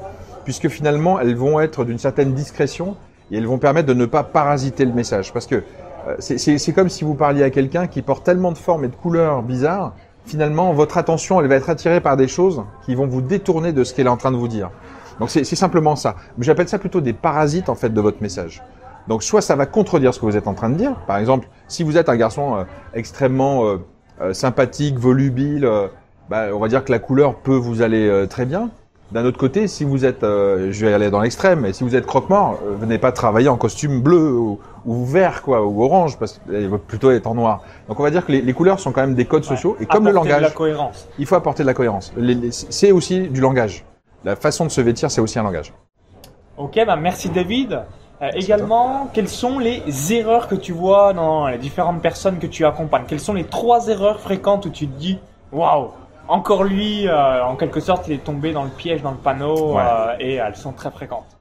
puisque 0.43 0.69
finalement 0.69 1.19
elles 1.19 1.35
vont 1.35 1.59
être 1.59 1.85
d'une 1.85 1.99
certaine 1.99 2.33
discrétion 2.33 2.95
et 3.31 3.37
elles 3.37 3.45
vont 3.47 3.59
permettre 3.59 3.87
de 3.87 3.93
ne 3.93 4.05
pas 4.05 4.23
parasiter 4.23 4.85
le 4.85 4.91
message. 4.93 5.31
Parce 5.33 5.45
que 5.47 5.63
euh, 6.07 6.15
c'est- 6.19 6.73
comme 6.73 6.89
si 6.89 7.03
vous 7.03 7.13
parliez 7.13 7.43
à 7.43 7.49
quelqu'un 7.51 7.87
qui 7.87 8.01
porte 8.01 8.23
tellement 8.25 8.51
de 8.51 8.57
formes 8.57 8.83
et 8.85 8.87
de 8.87 8.95
couleurs 8.95 9.43
bizarres, 9.43 9.93
finalement 10.25 10.73
votre 10.73 10.97
attention 10.97 11.39
elle 11.41 11.47
va 11.47 11.55
être 11.55 11.69
attirée 11.69 12.01
par 12.01 12.17
des 12.17 12.27
choses 12.27 12.63
qui 12.85 12.95
vont 12.95 13.07
vous 13.07 13.21
détourner 13.21 13.71
de 13.71 13.83
ce 13.83 13.93
qu'elle 13.93 14.07
est 14.07 14.09
en 14.09 14.17
train 14.17 14.31
de 14.31 14.37
vous 14.37 14.47
dire. 14.47 14.71
Donc 15.19 15.29
c'est 15.29 15.43
simplement 15.43 15.95
ça. 15.95 16.15
Mais 16.37 16.43
j'appelle 16.43 16.67
ça 16.67 16.79
plutôt 16.79 17.01
des 17.01 17.13
parasites 17.13 17.69
en 17.69 17.75
fait 17.75 17.89
de 17.93 18.01
votre 18.01 18.21
message. 18.21 18.63
Donc 19.07 19.21
soit 19.23 19.41
ça 19.41 19.55
va 19.55 19.67
contredire 19.67 20.13
ce 20.13 20.19
que 20.19 20.25
vous 20.25 20.37
êtes 20.37 20.47
en 20.47 20.53
train 20.55 20.69
de 20.69 20.75
dire. 20.75 20.95
Par 21.05 21.17
exemple, 21.17 21.47
si 21.67 21.83
vous 21.83 21.97
êtes 21.97 22.09
un 22.09 22.15
garçon 22.15 22.55
euh, 22.55 22.63
extrêmement 22.95 23.63
sympathique, 24.33 24.99
volubile, 24.99 25.67
bah, 26.29 26.45
on 26.53 26.59
va 26.59 26.67
dire 26.67 26.83
que 26.83 26.91
la 26.91 26.99
couleur 26.99 27.35
peut 27.35 27.55
vous 27.55 27.81
aller 27.81 28.07
euh, 28.07 28.25
très 28.27 28.45
bien. 28.45 28.69
D'un 29.11 29.25
autre 29.25 29.37
côté, 29.37 29.67
si 29.67 29.83
vous 29.83 30.05
êtes, 30.05 30.23
euh, 30.23 30.71
je 30.71 30.85
vais 30.85 30.93
aller 30.93 31.09
dans 31.09 31.19
l'extrême, 31.19 31.59
mais 31.61 31.73
si 31.73 31.83
vous 31.83 31.97
êtes 31.97 32.05
croque-mort, 32.05 32.59
euh, 32.65 32.75
venez 32.79 32.97
pas 32.97 33.11
travailler 33.11 33.49
en 33.49 33.57
costume 33.57 33.99
bleu 34.01 34.31
ou, 34.31 34.59
ou 34.85 35.03
vert 35.05 35.41
quoi, 35.41 35.65
ou 35.65 35.83
orange, 35.83 36.17
parce 36.17 36.39
qu'il 36.49 36.69
va 36.69 36.77
plutôt 36.77 37.11
être 37.11 37.27
en 37.27 37.35
noir. 37.35 37.61
Donc 37.89 37.99
on 37.99 38.03
va 38.03 38.09
dire 38.11 38.25
que 38.25 38.31
les, 38.31 38.41
les 38.41 38.53
couleurs 38.53 38.79
sont 38.79 38.93
quand 38.93 39.01
même 39.01 39.15
des 39.15 39.25
codes 39.25 39.43
sociaux, 39.43 39.75
et 39.81 39.85
comme 39.85 40.05
le 40.05 40.11
apporter 40.11 40.29
de 40.29 40.33
langage, 40.35 40.49
la 40.49 40.55
cohérence 40.55 41.07
il 41.19 41.25
faut 41.25 41.35
apporter 41.35 41.63
de 41.63 41.67
la 41.67 41.73
cohérence. 41.73 42.13
Les- 42.15 42.35
les- 42.35 42.51
C'est 42.53 42.93
aussi 42.93 43.27
du 43.27 43.41
langage. 43.41 43.83
La 44.23 44.37
façon 44.37 44.63
de 44.63 44.69
se 44.69 44.79
vêtir, 44.79 45.11
c'est 45.11 45.19
aussi 45.19 45.37
un 45.39 45.43
langage. 45.43 45.73
Ok, 46.57 46.79
bah 46.87 46.95
merci 46.95 47.27
David. 47.29 47.81
Euh, 48.21 48.29
également, 48.35 49.09
quelles 49.13 49.27
sont 49.27 49.57
les 49.59 49.81
erreurs 50.13 50.47
que 50.47 50.55
tu 50.55 50.71
vois 50.73 51.11
dans 51.11 51.47
les 51.47 51.57
différentes 51.57 52.01
personnes 52.01 52.37
que 52.37 52.45
tu 52.47 52.65
accompagnes? 52.65 53.03
Quelles 53.07 53.19
sont 53.19 53.33
les 53.33 53.43
trois 53.45 53.87
erreurs 53.89 54.19
fréquentes 54.21 54.67
où 54.67 54.69
tu 54.69 54.87
te 54.87 54.97
dis, 54.97 55.17
waouh, 55.51 55.87
encore 56.31 56.63
lui, 56.63 57.07
euh, 57.07 57.43
en 57.43 57.55
quelque 57.55 57.79
sorte, 57.79 58.07
il 58.07 58.13
est 58.13 58.23
tombé 58.23 58.53
dans 58.53 58.63
le 58.63 58.69
piège, 58.69 59.01
dans 59.01 59.11
le 59.11 59.17
panneau, 59.17 59.75
Ouais. 59.75 59.81
euh, 59.83 60.13
et 60.19 60.35
elles 60.35 60.55
sont 60.55 60.71
très 60.71 60.89
fréquentes. 60.91 61.37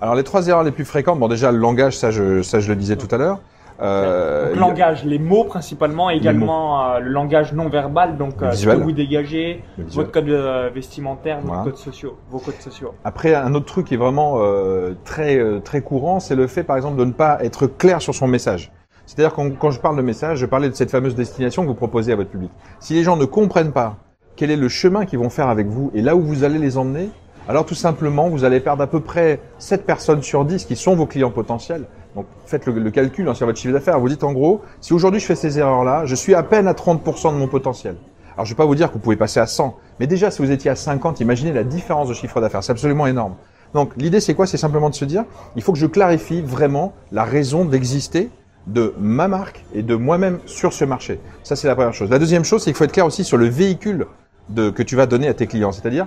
Alors 0.00 0.14
les 0.14 0.24
trois 0.24 0.46
erreurs 0.48 0.62
les 0.64 0.72
plus 0.72 0.84
fréquentes, 0.84 1.18
bon 1.18 1.28
déjà 1.28 1.50
le 1.52 1.58
langage, 1.58 1.96
ça 1.96 2.10
je, 2.10 2.42
ça 2.42 2.60
je 2.60 2.68
le 2.68 2.76
disais 2.76 2.96
tout 2.96 3.08
à 3.14 3.16
l'heure. 3.18 3.40
Euh, 3.80 4.48
Donc, 4.54 4.56
a- 4.56 4.60
langage, 4.60 5.04
les 5.04 5.18
mots 5.18 5.44
principalement, 5.44 6.08
également 6.10 6.92
euh, 6.94 6.98
le 6.98 7.10
langage 7.10 7.52
non 7.52 7.68
verbal, 7.68 8.16
donc 8.16 8.42
euh, 8.42 8.52
ce 8.52 8.66
que 8.66 8.74
vous 8.76 8.92
dégagez, 8.92 9.62
votre 9.78 10.10
code 10.10 10.28
euh, 10.30 10.70
vestimentaire, 10.74 11.40
vos 11.40 11.48
Voilà. 11.48 11.62
codes 11.64 11.76
sociaux, 11.76 12.16
vos 12.30 12.38
codes 12.38 12.60
sociaux. 12.60 12.94
Après, 13.04 13.34
un 13.34 13.54
autre 13.54 13.66
truc 13.66 13.86
qui 13.86 13.94
est 13.94 13.98
vraiment 13.98 14.36
euh, 14.38 14.94
très 15.04 15.36
euh, 15.38 15.60
très 15.60 15.82
courant, 15.82 16.20
c'est 16.20 16.34
le 16.36 16.46
fait, 16.46 16.62
par 16.62 16.76
exemple, 16.76 16.96
de 16.98 17.04
ne 17.04 17.12
pas 17.12 17.38
être 17.44 17.66
clair 17.66 18.00
sur 18.00 18.14
son 18.14 18.26
message. 18.26 18.72
C'est-à-dire 19.04 19.34
quand, 19.34 19.50
quand 19.58 19.70
je 19.70 19.78
parle 19.80 19.96
de 19.98 20.02
message, 20.02 20.38
je 20.38 20.46
parlais 20.46 20.68
de 20.70 20.74
cette 20.74 20.90
fameuse 20.90 21.14
destination 21.14 21.62
que 21.62 21.68
vous 21.68 21.74
proposez 21.74 22.12
à 22.12 22.16
votre 22.16 22.30
public. 22.30 22.50
Si 22.80 22.94
les 22.94 23.02
gens 23.02 23.16
ne 23.16 23.24
comprennent 23.26 23.72
pas 23.72 23.96
quel 24.36 24.50
est 24.50 24.56
le 24.56 24.68
chemin 24.68 25.06
qu'ils 25.06 25.18
vont 25.18 25.30
faire 25.30 25.48
avec 25.48 25.66
vous 25.66 25.90
et 25.94 26.02
là 26.02 26.14
où 26.14 26.20
vous 26.20 26.44
allez 26.44 26.58
les 26.58 26.78
emmener, 26.78 27.10
alors 27.48 27.64
tout 27.64 27.74
simplement, 27.74 28.28
vous 28.28 28.44
allez 28.44 28.58
perdre 28.58 28.82
à 28.82 28.86
peu 28.88 29.00
près 29.00 29.40
7 29.58 29.86
personnes 29.86 30.22
sur 30.22 30.44
10 30.44 30.64
qui 30.64 30.74
sont 30.74 30.96
vos 30.96 31.06
clients 31.06 31.30
potentiels. 31.30 31.84
Donc 32.16 32.26
faites 32.44 32.66
le, 32.66 32.90
calcul 32.90 33.28
hein, 33.28 33.34
sur 33.34 33.46
votre 33.46 33.58
chiffre 33.58 33.72
d'affaires. 33.72 34.00
Vous 34.00 34.08
dites 34.08 34.24
en 34.24 34.32
gros, 34.32 34.62
si 34.80 34.92
aujourd'hui 34.92 35.20
je 35.20 35.26
fais 35.26 35.36
ces 35.36 35.58
erreurs-là, 35.58 36.06
je 36.06 36.14
suis 36.14 36.34
à 36.34 36.42
peine 36.42 36.66
à 36.66 36.72
30% 36.72 37.32
de 37.32 37.38
mon 37.38 37.46
potentiel. 37.46 37.96
Alors 38.34 38.46
je 38.46 38.52
vais 38.52 38.56
pas 38.56 38.66
vous 38.66 38.74
dire 38.74 38.88
que 38.88 38.94
vous 38.94 39.00
pouvez 39.00 39.16
passer 39.16 39.38
à 39.38 39.46
100, 39.46 39.76
mais 40.00 40.06
déjà 40.06 40.30
si 40.30 40.42
vous 40.42 40.50
étiez 40.50 40.70
à 40.70 40.76
50, 40.76 41.20
imaginez 41.20 41.52
la 41.52 41.62
différence 41.62 42.08
de 42.08 42.14
chiffre 42.14 42.40
d'affaires. 42.40 42.64
C'est 42.64 42.72
absolument 42.72 43.06
énorme. 43.06 43.34
Donc 43.74 43.92
l'idée 43.96 44.20
c'est 44.20 44.34
quoi? 44.34 44.46
C'est 44.46 44.56
simplement 44.56 44.90
de 44.90 44.94
se 44.94 45.04
dire, 45.04 45.24
il 45.54 45.62
faut 45.62 45.72
que 45.72 45.78
je 45.78 45.86
clarifie 45.86 46.42
vraiment 46.42 46.94
la 47.12 47.24
raison 47.24 47.64
d'exister 47.64 48.30
de 48.66 48.92
ma 48.98 49.28
marque 49.28 49.64
et 49.72 49.82
de 49.82 49.94
moi-même 49.94 50.40
sur 50.46 50.72
ce 50.72 50.84
marché. 50.84 51.20
Ça 51.44 51.54
c'est 51.54 51.68
la 51.68 51.76
première 51.76 51.94
chose. 51.94 52.10
La 52.10 52.18
deuxième 52.18 52.44
chose, 52.44 52.62
c'est 52.62 52.70
qu'il 52.70 52.76
faut 52.76 52.84
être 52.84 52.92
clair 52.92 53.06
aussi 53.06 53.22
sur 53.22 53.36
le 53.36 53.46
véhicule 53.46 54.06
de, 54.48 54.70
que 54.70 54.82
tu 54.82 54.96
vas 54.96 55.06
donner 55.06 55.28
à 55.28 55.34
tes 55.34 55.46
clients, 55.46 55.72
c'est-à-dire 55.72 56.06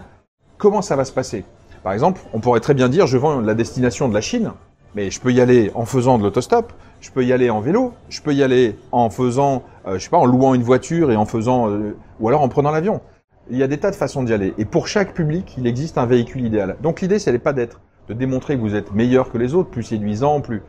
comment 0.58 0.82
ça 0.82 0.96
va 0.96 1.06
se 1.06 1.12
passer? 1.12 1.46
Par 1.84 1.94
exemple, 1.94 2.22
on 2.34 2.40
pourrait 2.40 2.60
très 2.60 2.74
bien 2.74 2.90
dire, 2.90 3.08
je 3.08 3.18
vends 3.18 3.40
la 3.40 3.54
destination 3.54 4.10
de 4.10 4.14
la 4.14 4.22
Chine, 4.22 4.52
mais 4.96 5.12
je 5.12 5.20
peux 5.20 5.32
y 5.32 5.40
aller 5.40 5.72
en 5.76 5.86
faisant 5.86 6.18
de 6.18 6.24
l'autostop, 6.24 6.74
je 7.00 7.12
peux 7.12 7.24
y 7.24 7.32
aller 7.32 7.50
en 7.50 7.62
vélo, 7.62 7.94
je 8.10 8.22
peux 8.22 8.34
y 8.34 8.44
aller 8.44 8.76
en 8.92 9.10
faisant, 9.10 9.64
euh, 9.88 9.98
je 9.98 10.04
sais 10.04 10.10
pas, 10.10 10.18
en 10.18 10.26
louant 10.26 10.54
une 10.54 10.64
voiture 10.64 11.12
et 11.12 11.16
en 11.16 11.26
faisant, 11.26 11.70
euh, 11.70 11.96
ou 12.20 12.28
alors 12.28 12.42
en 12.42 12.50
prenant 12.50 12.72
l'avion. 12.72 13.02
Il 13.50 13.58
y 13.58 13.64
a 13.64 13.68
des 13.68 13.78
tas 13.78 13.92
de 13.92 13.96
façons 13.96 14.24
d'y 14.24 14.34
aller. 14.34 14.54
Et 14.58 14.66
pour 14.66 14.88
chaque 14.88 15.14
public, 15.14 15.56
il 15.58 15.66
existe 15.66 15.98
un 15.98 16.06
véhicule 16.06 16.46
idéal. 16.46 16.76
Donc 16.82 17.02
l'idée, 17.02 17.18
c'est 17.18 17.38
pas 17.40 17.54
d'être, 17.54 17.80
de 18.08 18.14
démontrer 18.14 18.56
que 18.56 18.62
vous 18.62 18.76
êtes 18.76 18.94
meilleur 18.94 19.32
que 19.32 19.38
les 19.38 19.56
autres, 19.56 19.70
plus 19.70 19.84
séduisant, 19.84 20.42
plus 20.42 20.62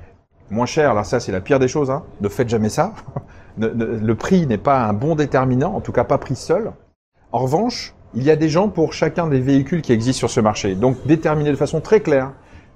moins 0.50 0.66
cher. 0.66 0.90
Alors 0.90 1.04
ça, 1.04 1.20
c'est 1.20 1.32
la 1.32 1.40
pire 1.40 1.58
des 1.58 1.68
choses. 1.68 1.90
Hein. 1.90 2.04
Ne 2.20 2.28
faites 2.28 2.48
jamais 2.48 2.70
ça. 2.70 2.94
Le 3.58 4.12
prix 4.14 4.46
n'est 4.46 4.58
pas 4.58 4.84
un 4.84 4.92
bon 4.92 5.14
déterminant, 5.14 5.74
en 5.74 5.80
tout 5.80 5.92
cas 5.92 6.04
pas 6.04 6.16
pris 6.16 6.36
seul. 6.36 6.72
En 7.32 7.38
revanche, 7.38 7.94
il 8.14 8.24
y 8.24 8.30
a 8.30 8.34
des 8.34 8.48
gens 8.48 8.68
pour 8.68 8.92
chacun 8.92 9.28
des 9.28 9.38
véhicules 9.38 9.82
qui 9.82 9.92
existent 9.92 10.18
sur 10.18 10.30
ce 10.30 10.40
marché. 10.40 10.74
Donc 10.74 10.96
déterminer 11.06 11.50
de 11.50 11.56
façon 11.56 11.80
très 11.80 12.00
claire 12.00 12.32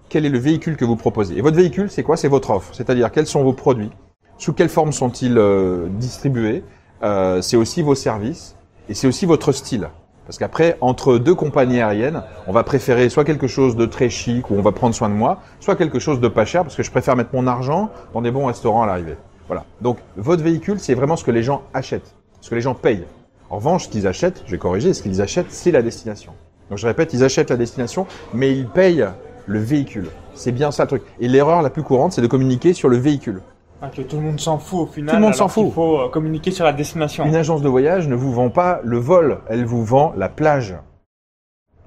quel 0.08 0.24
est 0.24 0.28
le 0.28 0.38
véhicule 0.38 0.76
que 0.76 0.84
vous 0.84 0.94
proposez. 0.94 1.36
Et 1.36 1.40
votre 1.40 1.56
véhicule, 1.56 1.90
c'est 1.90 2.04
quoi? 2.04 2.16
C'est 2.16 2.28
votre 2.28 2.50
offre. 2.50 2.72
C'est-à-dire 2.72 3.10
quels 3.10 3.26
sont 3.26 3.42
vos 3.42 3.52
produits, 3.52 3.90
sous 4.38 4.52
quelle 4.52 4.68
forme 4.68 4.92
sont-ils 4.92 5.36
euh, 5.38 5.88
distribués? 5.90 6.62
Euh, 7.02 7.42
c'est 7.42 7.56
aussi 7.56 7.82
vos 7.82 7.96
services 7.96 8.54
et 8.88 8.94
c'est 8.94 9.08
aussi 9.08 9.26
votre 9.26 9.50
style. 9.50 9.88
Parce 10.24 10.38
qu'après, 10.38 10.78
entre 10.80 11.18
deux 11.18 11.34
compagnies 11.34 11.80
aériennes, 11.80 12.22
on 12.46 12.52
va 12.52 12.62
préférer 12.62 13.08
soit 13.08 13.24
quelque 13.24 13.48
chose 13.48 13.74
de 13.74 13.86
très 13.86 14.08
chic 14.08 14.50
où 14.50 14.54
on 14.54 14.62
va 14.62 14.70
prendre 14.70 14.94
soin 14.94 15.08
de 15.08 15.14
moi, 15.14 15.40
soit 15.58 15.74
quelque 15.74 15.98
chose 15.98 16.20
de 16.20 16.28
pas 16.28 16.44
cher 16.44 16.62
parce 16.62 16.76
que 16.76 16.84
je 16.84 16.92
préfère 16.92 17.16
mettre 17.16 17.34
mon 17.34 17.48
argent 17.48 17.90
dans 18.14 18.22
des 18.22 18.30
bons 18.30 18.46
restaurants 18.46 18.84
à 18.84 18.86
l'arrivée. 18.86 19.16
Voilà. 19.48 19.64
Donc, 19.80 19.98
votre 20.16 20.44
véhicule, 20.44 20.78
c'est 20.78 20.94
vraiment 20.94 21.16
ce 21.16 21.24
que 21.24 21.32
les 21.32 21.42
gens 21.42 21.62
achètent, 21.74 22.14
ce 22.40 22.50
que 22.50 22.54
les 22.54 22.60
gens 22.60 22.74
payent. 22.74 23.04
En 23.50 23.56
revanche, 23.56 23.84
ce 23.84 23.88
qu'ils 23.88 24.06
achètent, 24.06 24.42
je 24.46 24.50
vais 24.50 24.58
corriger, 24.58 24.94
ce 24.94 25.02
qu'ils 25.02 25.20
achètent, 25.22 25.50
c'est 25.50 25.70
la 25.70 25.82
destination. 25.82 26.32
Donc, 26.70 26.78
je 26.78 26.86
répète, 26.86 27.12
ils 27.12 27.22
achètent 27.22 27.50
la 27.50 27.56
destination, 27.56 28.06
mais 28.32 28.56
ils 28.56 28.66
payent 28.66 29.06
le 29.46 29.58
véhicule. 29.58 30.08
C'est 30.34 30.52
bien 30.52 30.70
ça 30.70 30.84
le 30.84 30.88
truc. 30.88 31.02
Et 31.20 31.28
l'erreur 31.28 31.62
la 31.62 31.70
plus 31.70 31.82
courante, 31.82 32.12
c'est 32.12 32.22
de 32.22 32.26
communiquer 32.26 32.72
sur 32.72 32.88
le 32.88 32.96
véhicule. 32.96 33.42
Ah, 33.82 33.90
que 33.94 34.02
tout 34.02 34.16
le 34.16 34.22
monde 34.22 34.40
s'en 34.40 34.58
fout 34.58 34.80
au 34.80 34.86
final. 34.86 35.10
Tout 35.10 35.20
le 35.20 35.26
monde 35.26 35.34
s'en 35.34 35.48
fout. 35.48 35.66
Il 35.66 35.72
faut 35.72 36.00
euh, 36.00 36.08
communiquer 36.08 36.50
sur 36.50 36.64
la 36.64 36.72
destination. 36.72 37.26
Une 37.26 37.36
agence 37.36 37.60
de 37.60 37.68
voyage 37.68 38.08
ne 38.08 38.14
vous 38.14 38.32
vend 38.32 38.48
pas 38.48 38.80
le 38.82 38.98
vol, 38.98 39.40
elle 39.48 39.64
vous 39.66 39.84
vend 39.84 40.14
la 40.16 40.30
plage. 40.30 40.74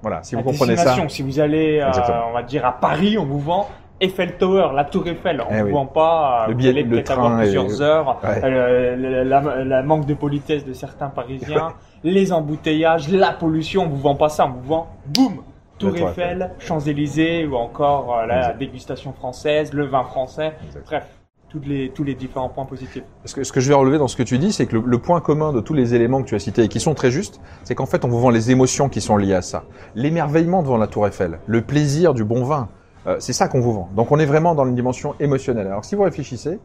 Voilà, 0.02 0.22
si 0.22 0.36
la 0.36 0.42
vous 0.42 0.50
comprenez 0.50 0.76
ça. 0.76 0.84
destination. 0.84 1.08
Si 1.08 1.22
vous 1.22 1.40
allez, 1.40 1.80
euh, 1.80 1.90
on 2.28 2.32
va 2.32 2.44
dire 2.44 2.64
à 2.64 2.72
Paris, 2.72 3.18
on 3.18 3.24
vous 3.24 3.40
vend 3.40 3.68
Eiffel 4.00 4.36
Tower, 4.38 4.68
la 4.74 4.84
Tour 4.84 5.06
Eiffel. 5.08 5.40
On 5.40 5.46
Eh 5.50 5.54
ne 5.54 5.60
vous 5.60 5.66
oui. 5.66 5.72
vend 5.72 5.86
pas. 5.86 6.44
Le 6.46 6.52
vous 6.52 6.58
billet- 6.58 6.70
allez 6.70 6.82
le 6.84 6.90
peut-être 6.90 7.10
avoir 7.12 7.40
et- 7.40 7.42
plusieurs 7.44 7.82
heures. 7.82 8.20
Ouais. 8.22 8.40
euh, 8.44 9.24
la, 9.24 9.40
la- 9.40 9.64
la 9.64 9.82
manque 9.82 10.06
de 10.06 10.14
politesse 10.14 10.64
de 10.64 10.72
certains 10.72 11.08
Parisiens, 11.08 11.72
les 12.04 12.32
embouteillages, 12.32 13.08
la 13.10 13.32
pollution. 13.32 13.82
On 13.84 13.88
vous 13.88 13.96
vend 14.00 14.14
pas 14.14 14.28
ça. 14.28 14.46
On 14.46 14.50
vous 14.60 14.68
vend, 14.68 14.86
boum, 15.06 15.38
Tour 15.78 15.96
Eiffel, 15.96 16.50
Champs-Élysées 16.58 17.46
ou 17.46 17.54
encore 17.56 18.18
euh, 18.20 18.26
la 18.26 18.52
dégustation 18.52 19.12
française, 19.12 19.72
le 19.72 19.86
vin 19.86 20.04
français. 20.04 20.52
Bref, 20.86 21.04
tous 21.48 21.60
les 21.64 21.90
tous 21.90 22.04
les 22.04 22.14
différents 22.14 22.48
points 22.50 22.66
positifs. 22.66 23.02
Ce 23.24 23.34
que, 23.34 23.42
ce 23.42 23.52
que 23.52 23.60
je 23.60 23.68
vais 23.68 23.74
relever 23.74 23.96
dans 23.98 24.06
ce 24.08 24.16
que 24.16 24.22
tu 24.22 24.38
dis, 24.38 24.52
c'est 24.52 24.66
que 24.66 24.76
le, 24.76 24.82
le 24.84 24.98
point 24.98 25.20
commun 25.20 25.52
de 25.52 25.60
tous 25.60 25.74
les 25.74 25.94
éléments 25.94 26.20
que 26.22 26.28
tu 26.28 26.34
as 26.34 26.38
cités 26.40 26.62
et 26.62 26.68
qui 26.68 26.78
sont 26.78 26.94
très 26.94 27.10
justes, 27.10 27.40
c'est 27.64 27.74
qu'en 27.74 27.86
fait, 27.86 28.04
on 28.04 28.08
vous 28.08 28.20
vend 28.20 28.30
les 28.30 28.50
émotions 28.50 28.88
qui 28.88 29.00
sont 29.00 29.16
liées 29.16 29.34
à 29.34 29.42
ça. 29.42 29.64
L'émerveillement 29.94 30.62
devant 30.62 30.76
la 30.76 30.86
Tour 30.88 31.06
Eiffel, 31.06 31.38
le 31.46 31.62
plaisir 31.62 32.12
du 32.12 32.22
bon 32.24 32.44
vin, 32.44 32.68
euh, 33.08 33.16
c'est 33.20 33.32
ça 33.32 33.48
qu'on 33.48 33.60
vous 33.60 33.72
vend. 33.72 33.88
Donc, 33.96 34.12
on 34.12 34.18
est 34.18 34.26
vraiment 34.26 34.54
dans 34.54 34.66
une 34.66 34.74
dimension 34.74 35.14
émotionnelle. 35.18 35.66
Alors, 35.66 35.84
si 35.84 35.94
vous 35.94 36.02
réfléchissez, 36.02 36.60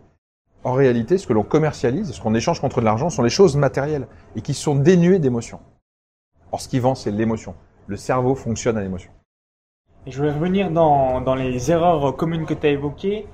en 0.63 0.73
réalité, 0.73 1.17
ce 1.17 1.25
que 1.25 1.33
l'on 1.33 1.43
commercialise, 1.43 2.11
ce 2.11 2.21
qu'on 2.21 2.35
échange 2.35 2.59
contre 2.59 2.79
de 2.81 2.85
l'argent, 2.85 3.09
sont 3.09 3.23
les 3.23 3.29
choses 3.29 3.55
matérielles 3.55 4.07
et 4.35 4.41
qui 4.41 4.53
sont 4.53 4.75
dénuées 4.75 5.19
d'émotion. 5.19 5.59
Or, 6.51 6.61
ce 6.61 6.67
qui 6.67 6.79
vend, 6.79 6.95
c'est 6.95 7.11
l'émotion. 7.11 7.55
Le 7.87 7.97
cerveau 7.97 8.35
fonctionne 8.35 8.77
à 8.77 8.81
l'émotion. 8.81 9.11
Je 10.05 10.21
vais 10.21 10.31
revenir 10.31 10.69
dans, 10.69 11.21
dans 11.21 11.35
les 11.35 11.71
erreurs 11.71 12.15
communes 12.15 12.45
que 12.45 12.53
tu 12.53 12.67
as 12.67 12.71
évoquées. 12.71 13.25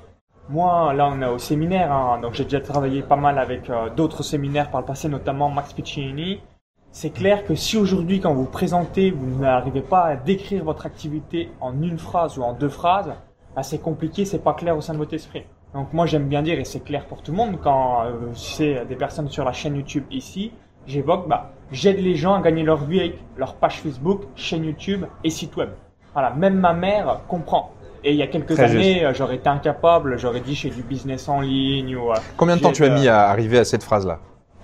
Moi, 0.50 0.94
là, 0.94 1.10
on 1.12 1.22
est 1.22 1.28
au 1.28 1.38
séminaire, 1.38 1.92
hein, 1.92 2.20
donc 2.20 2.34
j'ai 2.34 2.44
déjà 2.44 2.60
travaillé 2.60 3.04
pas 3.04 3.16
mal 3.16 3.38
avec 3.38 3.70
euh, 3.70 3.90
d'autres 3.92 4.24
séminaires 4.24 4.72
par 4.72 4.82
le 4.82 4.88
passé, 4.88 5.08
notamment 5.08 5.50
Max 5.50 5.74
Piccinini. 5.74 6.42
C'est 6.92 7.12
clair 7.12 7.46
que 7.46 7.54
si 7.54 7.78
aujourd'hui, 7.78 8.20
quand 8.20 8.34
vous 8.34 8.42
vous 8.42 8.50
présentez, 8.50 9.12
vous 9.12 9.40
n'arrivez 9.40 9.82
pas 9.82 10.06
à 10.06 10.16
décrire 10.16 10.64
votre 10.64 10.88
activité 10.88 11.52
en 11.62 11.80
une 11.82 12.00
phrase 12.00 12.38
ou 12.38 12.42
en 12.42 12.54
deux 12.54 12.70
phrases, 12.70 13.14
bah, 13.56 13.62
c'est 13.62 13.78
compliqué, 13.78 14.26
c'est 14.26 14.44
pas 14.44 14.54
clair 14.54 14.76
au 14.76 14.82
sein 14.82 14.94
de 14.94 14.98
votre 14.98 15.14
esprit. 15.14 15.44
Donc 15.76 15.94
moi, 15.94 16.08
j'aime 16.08 16.28
bien 16.28 16.42
dire, 16.42 16.60
et 16.60 16.66
c'est 16.66 16.80
clair 16.80 17.06
pour 17.06 17.22
tout 17.22 17.32
le 17.32 17.38
monde, 17.38 17.60
quand 17.62 18.06
euh, 18.06 18.12
c'est 18.34 18.86
des 18.88 18.96
personnes 18.96 19.30
sur 19.30 19.46
la 19.46 19.54
chaîne 19.54 19.76
YouTube 19.76 20.04
ici, 20.10 20.52
j'évoque, 20.88 21.28
bah, 21.28 21.52
j'aide 21.72 22.00
les 22.00 22.16
gens 22.16 22.34
à 22.34 22.42
gagner 22.42 22.64
leur 22.64 22.84
vie 22.84 23.00
avec 23.00 23.20
leur 23.38 23.54
page 23.54 23.82
Facebook, 23.82 24.24
chaîne 24.36 24.66
YouTube 24.66 25.06
et 25.24 25.30
site 25.30 25.56
web. 25.58 25.70
Voilà, 26.14 26.32
même 26.32 26.56
ma 26.56 26.74
mère 26.74 27.22
comprend. 27.28 27.72
Et 28.04 28.12
il 28.12 28.18
y 28.18 28.24
a 28.24 28.28
quelques 28.28 28.56
Très 28.56 28.64
années, 28.64 29.06
euh, 29.06 29.14
j'aurais 29.14 29.36
été 29.36 29.48
incapable, 29.48 30.18
j'aurais 30.18 30.40
dit 30.40 30.56
j'ai 30.56 30.72
du 30.72 30.82
business 30.82 31.30
en 31.30 31.42
ligne 31.42 31.96
ou 31.96 32.12
euh, 32.12 32.16
Combien 32.36 32.58
de 32.58 32.62
temps 32.62 32.72
tu 32.72 32.84
as 32.84 32.90
mis 32.90 33.08
à 33.08 33.28
arriver 33.28 33.60
à 33.60 33.64
cette 33.64 33.84
phrase-là? 33.84 34.20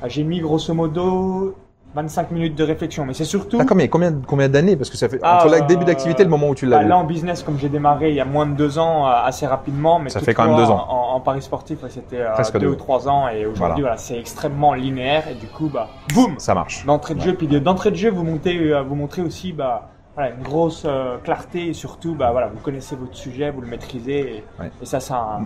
J'ai 0.08 0.24
mis 0.24 0.40
grosso 0.40 0.74
modo 0.74 1.56
25 1.96 2.32
minutes 2.32 2.56
de 2.56 2.64
réflexion. 2.64 3.06
Mais 3.06 3.14
c'est 3.14 3.24
surtout 3.24 3.58
T'as 3.58 3.66
combien, 3.66 3.88
combien, 3.88 4.14
combien 4.28 4.50
d'années? 4.50 4.76
Parce 4.76 4.90
que 4.90 4.98
ça 4.98 5.08
fait 5.10 5.20
Ah, 5.24 5.38
entre 5.44 5.56
le 5.56 5.62
euh, 5.64 5.66
début 5.66 5.86
d'activité 5.86 6.22
et 6.22 6.26
le 6.26 6.30
moment 6.30 6.50
où 6.50 6.56
tu 6.56 6.66
l'as 6.66 6.80
bah, 6.80 6.84
là 6.84 6.98
en 6.98 7.04
business 7.06 7.42
comme 7.42 7.58
j'ai 7.58 7.70
démarré 7.70 8.10
il 8.10 8.16
y 8.16 8.20
a 8.22 8.26
moins 8.26 8.46
de 8.46 8.54
deux 8.56 8.78
ans, 8.78 9.08
euh, 9.08 9.12
assez 9.24 9.48
rapidement, 9.48 9.98
mais 10.00 10.10
Ça 10.10 10.20
fait 10.20 10.34
quand 10.34 10.46
même 10.46 10.56
deux 10.58 10.70
ans. 10.70 10.86
En, 10.90 11.16
en 11.16 11.20
paris 11.22 11.42
sportif, 11.42 11.80
c'était 11.90 12.18
euh, 12.20 12.34
deux 12.54 12.60
deux. 12.60 12.68
ou 12.68 12.76
trois 12.76 13.08
ans 13.08 13.28
et 13.30 13.46
aujourd'hui 13.46 13.56
Voilà. 13.60 13.76
voilà, 13.80 13.98
c'est 13.98 14.20
extrêmement 14.20 14.74
linéaire 14.74 15.24
et 15.30 15.36
du 15.36 15.48
coup 15.48 15.70
bah 15.74 15.88
boum 16.14 16.36
Ça 16.38 16.54
marche. 16.54 16.86
d'entrée 16.86 17.16
de 17.16 17.22
jeu 17.22 17.34
puis 17.34 17.48
de- 17.48 17.60
d'entrée 17.60 17.92
de 17.92 17.96
jeu 17.96 18.10
vous 18.12 18.24
montez 18.24 18.74
vous 18.88 18.96
montrez 18.96 19.22
aussi 19.22 19.54
bah 19.54 19.90
voilà, 20.16 20.32
une 20.32 20.44
grosse 20.44 20.84
euh, 20.86 21.18
clarté 21.24 21.68
et 21.70 21.74
surtout 21.74 22.16
bah 22.16 22.32
voilà 22.32 22.48
vous 22.48 22.60
connaissez 22.60 22.96
votre 22.96 23.16
sujet 23.16 23.52
vous 23.52 23.62
le 23.62 23.68
maîtrisez 23.68 24.20
et, 24.38 24.44
Ouais. 24.60 24.72
et 24.82 24.86
ça 24.86 25.00
ça 25.00 25.40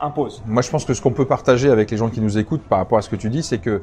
impose 0.00 0.42
Moi, 0.46 0.60
je 0.62 0.70
pense 0.70 0.84
que 0.84 0.92
ce 0.92 1.00
qu'on 1.00 1.12
peut 1.12 1.24
partager 1.24 1.70
avec 1.70 1.90
les 1.90 1.96
gens 1.96 2.08
qui 2.08 2.20
nous 2.20 2.36
écoutent 2.36 2.62
par 2.64 2.78
rapport 2.78 2.98
à 2.98 3.02
ce 3.02 3.08
que 3.08 3.16
tu 3.16 3.30
dis, 3.30 3.42
c'est 3.42 3.58
que 3.58 3.80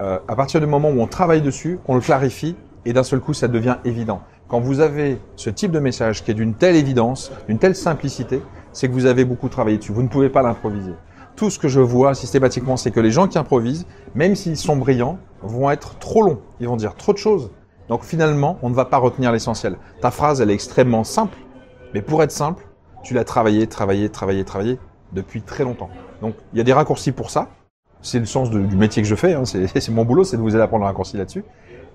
euh, 0.00 0.18
à 0.28 0.36
partir 0.36 0.60
du 0.60 0.66
moment 0.66 0.90
où 0.90 1.00
on 1.00 1.06
travaille 1.06 1.42
dessus, 1.42 1.78
on 1.88 1.94
le 1.94 2.00
clarifie 2.00 2.56
et 2.84 2.92
d'un 2.92 3.02
seul 3.02 3.20
coup, 3.20 3.34
ça 3.34 3.48
devient 3.48 3.76
évident. 3.84 4.22
Quand 4.48 4.60
vous 4.60 4.80
avez 4.80 5.18
ce 5.36 5.50
type 5.50 5.72
de 5.72 5.80
message 5.80 6.24
qui 6.24 6.30
est 6.30 6.34
d'une 6.34 6.54
telle 6.54 6.76
évidence, 6.76 7.32
d'une 7.48 7.58
telle 7.58 7.74
simplicité, 7.74 8.40
c'est 8.72 8.88
que 8.88 8.92
vous 8.92 9.06
avez 9.06 9.24
beaucoup 9.24 9.48
travaillé 9.48 9.78
dessus. 9.78 9.92
Vous 9.92 10.02
ne 10.02 10.08
pouvez 10.08 10.30
pas 10.30 10.42
l'improviser. 10.42 10.92
Tout 11.36 11.50
ce 11.50 11.58
que 11.58 11.68
je 11.68 11.80
vois 11.80 12.14
systématiquement, 12.14 12.76
c'est 12.76 12.90
que 12.90 13.00
les 13.00 13.10
gens 13.10 13.28
qui 13.28 13.38
improvisent, 13.38 13.86
même 14.14 14.34
s'ils 14.34 14.56
sont 14.56 14.76
brillants, 14.76 15.18
vont 15.42 15.70
être 15.70 15.98
trop 15.98 16.22
longs. 16.22 16.40
Ils 16.60 16.68
vont 16.68 16.76
dire 16.76 16.94
trop 16.94 17.12
de 17.12 17.18
choses. 17.18 17.50
Donc 17.88 18.04
finalement, 18.04 18.58
on 18.62 18.70
ne 18.70 18.74
va 18.74 18.84
pas 18.84 18.98
retenir 18.98 19.32
l'essentiel. 19.32 19.76
Ta 20.00 20.10
phrase, 20.10 20.40
elle 20.40 20.50
est 20.50 20.54
extrêmement 20.54 21.04
simple, 21.04 21.38
mais 21.94 22.02
pour 22.02 22.22
être 22.22 22.32
simple, 22.32 22.66
tu 23.02 23.14
l'as 23.14 23.24
travaillé, 23.24 23.66
travaillé, 23.66 24.08
travaillé, 24.08 24.44
travaillé 24.44 24.78
depuis 25.12 25.42
très 25.42 25.64
longtemps. 25.64 25.90
Donc 26.20 26.34
il 26.52 26.58
y 26.58 26.60
a 26.60 26.64
des 26.64 26.72
raccourcis 26.72 27.12
pour 27.12 27.30
ça. 27.30 27.48
C'est 28.02 28.18
le 28.20 28.26
sens 28.26 28.50
de- 28.50 28.60
du 28.60 28.76
métier 28.76 29.02
que 29.02 29.08
je 29.08 29.14
fais. 29.14 29.34
hein. 29.34 29.44
C'est 29.44 29.88
mon 29.90 30.04
boulot, 30.04 30.24
c'est 30.24 30.36
de 30.36 30.42
vous 30.42 30.54
aider 30.54 30.62
à 30.62 30.68
prendre 30.68 30.84
un 30.84 30.88
raccourci 30.88 31.16
là-dessus. 31.16 31.44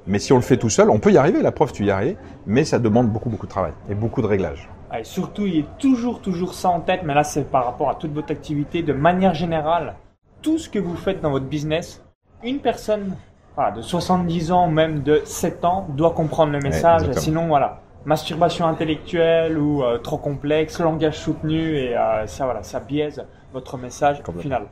Mais 0.06 0.20
si 0.20 0.34
on 0.34 0.36
le 0.36 0.42
fait 0.42 0.58
tout 0.58 0.70
seul, 0.70 0.90
on 0.90 1.00
peut 1.00 1.12
y 1.14 1.18
arriver. 1.18 1.42
La 1.42 1.52
preuve, 1.54 1.72
tu 1.72 1.86
y 1.86 1.92
arrives. 1.92 2.18
Mais 2.46 2.66
ça 2.66 2.78
demande 2.80 3.08
beaucoup, 3.10 3.30
beaucoup 3.30 3.46
de 3.46 3.52
travail 3.52 3.72
et 3.90 3.96
beaucoup 3.96 4.22
de 4.22 4.28
réglages. 4.28 4.70
Et 4.98 5.04
surtout, 5.06 5.46
il 5.46 5.60
est 5.60 5.66
toujours, 5.80 6.20
toujours 6.20 6.54
ça 6.54 6.70
en 6.70 6.82
tête, 6.82 7.02
mais 7.06 7.14
là, 7.16 7.24
c'est 7.24 7.50
par 7.50 7.66
rapport 7.66 7.90
à 7.90 7.96
toute 7.96 8.14
votre 8.14 8.32
activité. 8.32 8.84
De 8.84 8.94
manière 8.94 9.34
générale, 9.34 9.96
tout 10.42 10.58
ce 10.58 10.68
que 10.70 10.78
vous 10.78 10.96
faites 10.96 11.22
dans 11.22 11.32
votre 11.32 11.46
business, 11.46 12.04
une 12.44 12.60
personne 12.60 13.16
voilà, 13.56 13.72
de 13.72 13.82
70 13.82 14.52
ans, 14.52 14.68
même 14.68 15.02
de 15.02 15.22
7 15.24 15.64
ans, 15.64 15.88
doit 15.90 16.12
comprendre 16.12 16.52
le 16.52 16.60
message. 16.60 17.04
Sinon, 17.22 17.48
voilà, 17.48 17.80
masturbation 18.06 18.68
intellectuelle 18.68 19.58
ou 19.58 19.84
euh, 19.84 19.98
trop 20.00 20.18
complexe, 20.18 20.80
langage 20.80 21.18
soutenu, 21.18 21.78
et 21.78 21.96
euh, 21.98 22.28
ça, 22.28 22.44
voilà, 22.46 22.62
ça 22.62 22.80
biaise 22.82 23.24
votre 23.54 23.78
message 23.78 24.22
final. 24.42 24.64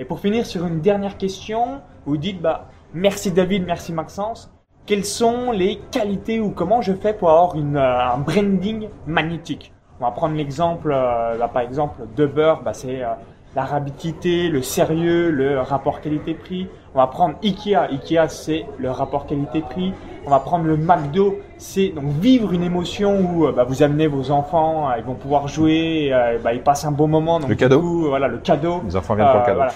Et 0.00 0.04
pour 0.04 0.20
finir 0.20 0.46
sur 0.46 0.64
une 0.64 0.80
dernière 0.80 1.16
question, 1.16 1.80
vous 2.06 2.16
dites, 2.16 2.40
bah, 2.40 2.68
merci 2.94 3.32
David, 3.32 3.66
merci 3.66 3.92
Maxence. 3.92 4.52
Quelles 4.86 5.04
sont 5.04 5.50
les 5.50 5.80
qualités 5.90 6.38
ou 6.38 6.50
comment 6.50 6.80
je 6.80 6.92
fais 6.92 7.12
pour 7.12 7.30
avoir 7.30 7.56
une, 7.56 7.76
euh, 7.76 8.12
un 8.12 8.18
branding 8.18 8.88
magnétique? 9.06 9.72
On 10.00 10.04
va 10.04 10.12
prendre 10.12 10.36
l'exemple, 10.36 10.92
euh, 10.92 11.36
là, 11.36 11.48
par 11.48 11.62
exemple, 11.62 12.02
de 12.14 12.26
beurre, 12.26 12.62
bah, 12.62 12.74
c'est 12.74 13.02
euh, 13.02 13.08
la 13.56 13.64
rapidité, 13.64 14.48
le 14.48 14.62
sérieux, 14.62 15.30
le 15.30 15.60
rapport 15.60 16.00
qualité-prix. 16.00 16.68
On 16.94 16.98
va 16.98 17.06
prendre 17.06 17.36
Ikea, 17.42 17.90
Ikea 17.90 18.28
c'est 18.28 18.66
le 18.78 18.90
rapport 18.90 19.26
qualité-prix. 19.26 19.92
On 20.26 20.30
va 20.30 20.40
prendre 20.40 20.64
le 20.66 20.76
McDo, 20.76 21.36
c'est 21.56 21.88
donc 21.88 22.04
vivre 22.20 22.52
une 22.52 22.62
émotion 22.62 23.18
où 23.20 23.46
euh, 23.46 23.52
bah, 23.52 23.64
vous 23.64 23.82
amenez 23.82 24.06
vos 24.06 24.30
enfants, 24.30 24.90
euh, 24.90 24.94
ils 24.98 25.04
vont 25.04 25.14
pouvoir 25.14 25.48
jouer, 25.48 26.10
euh, 26.12 26.38
bah, 26.42 26.52
ils 26.52 26.62
passent 26.62 26.84
un 26.84 26.90
bon 26.92 27.08
moment. 27.08 27.40
Donc, 27.40 27.48
Le 27.48 27.54
cadeau. 27.54 27.80
coup, 27.80 28.06
voilà, 28.08 28.28
le 28.28 28.38
cadeau. 28.38 28.82
Les 28.84 28.96
enfants 28.96 29.14
viennent 29.14 29.28
pour 29.28 29.40
le 29.40 29.44
cadeau. 29.46 29.56
voilà. 29.56 29.72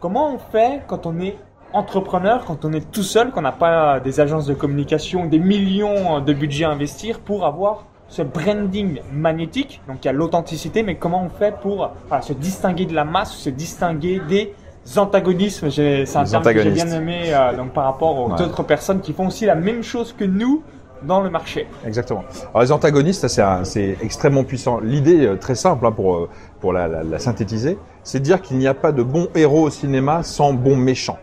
Comment 0.00 0.34
on 0.34 0.38
fait 0.38 0.82
quand 0.86 1.06
on 1.06 1.20
est 1.20 1.36
entrepreneur, 1.72 2.44
quand 2.44 2.64
on 2.64 2.72
est 2.72 2.90
tout 2.90 3.02
seul, 3.02 3.30
qu'on 3.30 3.42
n'a 3.42 3.52
pas 3.52 4.00
des 4.00 4.20
agences 4.20 4.46
de 4.46 4.54
communication, 4.54 5.26
des 5.26 5.38
millions 5.38 6.20
de 6.20 6.32
budget 6.32 6.64
à 6.64 6.70
investir 6.70 7.20
pour 7.20 7.44
avoir 7.44 7.86
ce 8.14 8.22
branding 8.22 9.00
magnétique 9.12 9.80
Donc 9.88 9.98
il 10.02 10.06
y 10.06 10.08
a 10.08 10.12
l'authenticité, 10.12 10.84
mais 10.84 10.94
comment 10.94 11.24
on 11.24 11.30
fait 11.36 11.54
pour 11.60 11.90
voilà, 12.08 12.22
se 12.22 12.32
distinguer 12.32 12.86
de 12.86 12.94
la 12.94 13.04
masse, 13.04 13.32
se 13.32 13.50
distinguer 13.50 14.20
des 14.28 14.54
antagonismes? 14.96 15.68
C'est 15.70 16.04
un 16.16 16.22
Les 16.22 16.30
terme 16.30 16.44
que 16.44 16.62
j'ai 16.62 16.70
bien 16.70 16.86
aimé 16.92 17.22
euh, 17.32 17.56
donc 17.56 17.72
par 17.72 17.84
rapport 17.84 18.16
aux 18.18 18.30
Ouais. 18.30 18.40
autres 18.42 18.62
personnes 18.62 19.00
qui 19.00 19.12
font 19.12 19.26
aussi 19.26 19.46
la 19.46 19.56
même 19.56 19.82
chose 19.82 20.12
que 20.12 20.24
nous 20.24 20.62
dans 21.02 21.20
le 21.20 21.28
marché. 21.28 21.66
Exactement. 21.84 22.24
Alors 22.52 22.62
les 22.62 22.70
antagonistes, 22.72 23.26
c'est 23.28 23.96
extrêmement 24.00 24.44
puissant. 24.44 24.78
L'idée 24.80 25.26
euh, 25.26 25.36
très 25.36 25.56
simple 25.56 25.84
hein, 25.84 25.92
pour 25.92 26.14
euh, 26.16 26.28
pour 26.60 26.72
la, 26.72 26.86
la- 26.86 27.02
la 27.02 27.18
synthétiser, 27.18 27.76
c'est 28.04 28.20
de 28.20 28.24
dire 28.24 28.40
qu'il 28.40 28.58
n'y 28.58 28.68
a 28.68 28.74
pas 28.74 28.92
de 28.92 29.02
bon 29.02 29.26
héros 29.34 29.62
au 29.62 29.70
cinéma 29.70 30.22
sans 30.22 30.52
bon 30.54 30.76
méchant. 30.76 31.18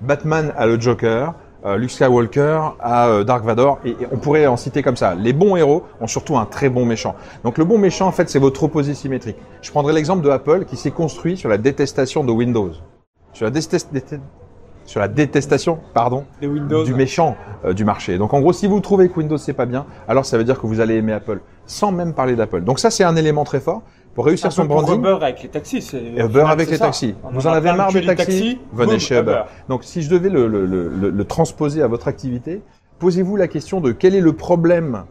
Batman 0.00 0.52
a 0.56 0.66
le 0.66 0.80
Joker, 0.80 1.34
Luke 1.76 1.90
Skywalker 1.90 2.60
a 2.80 3.08
euh, 3.08 3.24
Dark 3.24 3.44
Vador, 3.44 3.78
et, 3.84 3.90
et 3.90 3.96
on 4.12 4.16
pourrait 4.16 4.46
en 4.46 4.56
citer 4.56 4.82
comme 4.82 4.96
ça. 4.96 5.14
Les 5.14 5.32
bons 5.32 5.56
héros 5.56 5.82
ont 6.00 6.06
surtout 6.06 6.36
un 6.38 6.44
très 6.46 6.68
bon 6.68 6.84
méchant. 6.84 7.14
Donc 7.44 7.58
le 7.58 7.64
bon 7.64 7.78
méchant, 7.78 8.06
en 8.06 8.12
fait, 8.12 8.28
c'est 8.30 8.38
votre 8.38 8.62
opposé 8.62 8.94
symétrique. 8.94 9.36
Je 9.62 9.70
prendrai 9.70 9.92
l'exemple 9.92 10.22
de 10.24 10.30
Apple 10.30 10.64
qui 10.66 10.76
s'est 10.76 10.90
construit 10.92 11.36
sur 11.36 11.48
la 11.48 11.58
détestation 11.58 12.22
de 12.24 12.30
Windows, 12.32 12.70
sur 13.32 13.44
la, 13.44 13.50
détest- 13.50 13.92
détest- 13.92 14.20
sur 14.84 15.00
la 15.00 15.08
détestation, 15.08 15.80
pardon, 15.94 16.24
Windows. 16.40 16.84
du 16.84 16.94
méchant 16.94 17.36
euh, 17.64 17.72
du 17.74 17.84
marché. 17.84 18.16
Donc 18.18 18.32
en 18.34 18.40
gros, 18.40 18.52
si 18.52 18.66
vous 18.66 18.80
trouvez 18.80 19.08
que 19.08 19.18
Windows 19.18 19.36
c'est 19.36 19.52
pas 19.52 19.66
bien, 19.66 19.84
alors 20.08 20.24
ça 20.24 20.38
veut 20.38 20.44
dire 20.44 20.60
que 20.60 20.66
vous 20.66 20.80
allez 20.80 20.94
aimer 20.94 21.12
Apple. 21.12 21.40
sans 21.66 21.92
même 21.92 22.14
parler 22.14 22.36
d'Apple. 22.36 22.62
Donc 22.62 22.78
ça, 22.78 22.90
c'est 22.90 23.04
un 23.04 23.14
élément 23.16 23.44
très 23.44 23.60
fort 23.60 23.82
pour 24.18 24.26
réussir 24.26 24.50
son 24.50 24.64
branding. 24.64 24.98
Uber 24.98 25.18
avec 25.22 25.44
les 25.44 25.48
taxis. 25.48 25.78
Uber 25.94 26.26
final, 26.26 26.46
avec 26.50 26.68
les 26.70 26.76
ça. 26.76 26.86
taxis. 26.86 27.14
On 27.22 27.30
Vous 27.30 27.46
en 27.46 27.50
en 27.50 27.52
avez 27.52 27.72
marre 27.72 27.92
des 27.92 28.00
les 28.00 28.06
taxis 28.16 28.58
Venez 28.72 28.98
chez 28.98 29.20
Uber. 29.20 29.42
Donc 29.68 29.84
si 29.84 30.02
je 30.02 30.10
devais 30.10 30.28
le, 30.28 30.48
le- 30.48 30.66
le- 30.66 30.88
le- 30.88 31.10
le 31.10 31.24
transposer 31.24 31.82
à 31.82 31.86
votre 31.86 32.08
activité, 32.08 32.60
posez-vous 32.98 33.36
la 33.36 33.46
question 33.46 33.80
de 33.80 33.92
quel 33.92 34.16
est 34.16 34.20
le 34.20 34.32
problème 34.32 35.04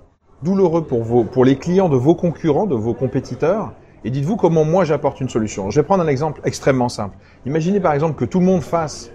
douloureux 0.44 0.84
pour, 0.84 1.04
vos, 1.04 1.24
pour 1.24 1.46
les 1.46 1.56
clients 1.56 1.88
de 1.88 1.96
vos 1.96 2.16
concurrents, 2.16 2.66
de 2.66 2.76
vos 2.76 2.94
compétiteurs, 2.94 3.72
et 4.04 4.10
dites-vous 4.10 4.36
comment 4.36 4.66
moi 4.66 4.84
j'apporte 4.84 5.22
une 5.22 5.30
solution. 5.30 5.70
Je 5.70 5.80
vais 5.80 5.86
prendre 5.86 6.04
un 6.04 6.08
exemple 6.10 6.42
extrêmement 6.44 6.90
simple. 6.90 7.16
Imaginez 7.46 7.80
par 7.80 7.94
exemple 7.94 8.16
que 8.20 8.26
tout 8.26 8.40
le 8.42 8.46
monde 8.46 8.62
fasse 8.62 9.10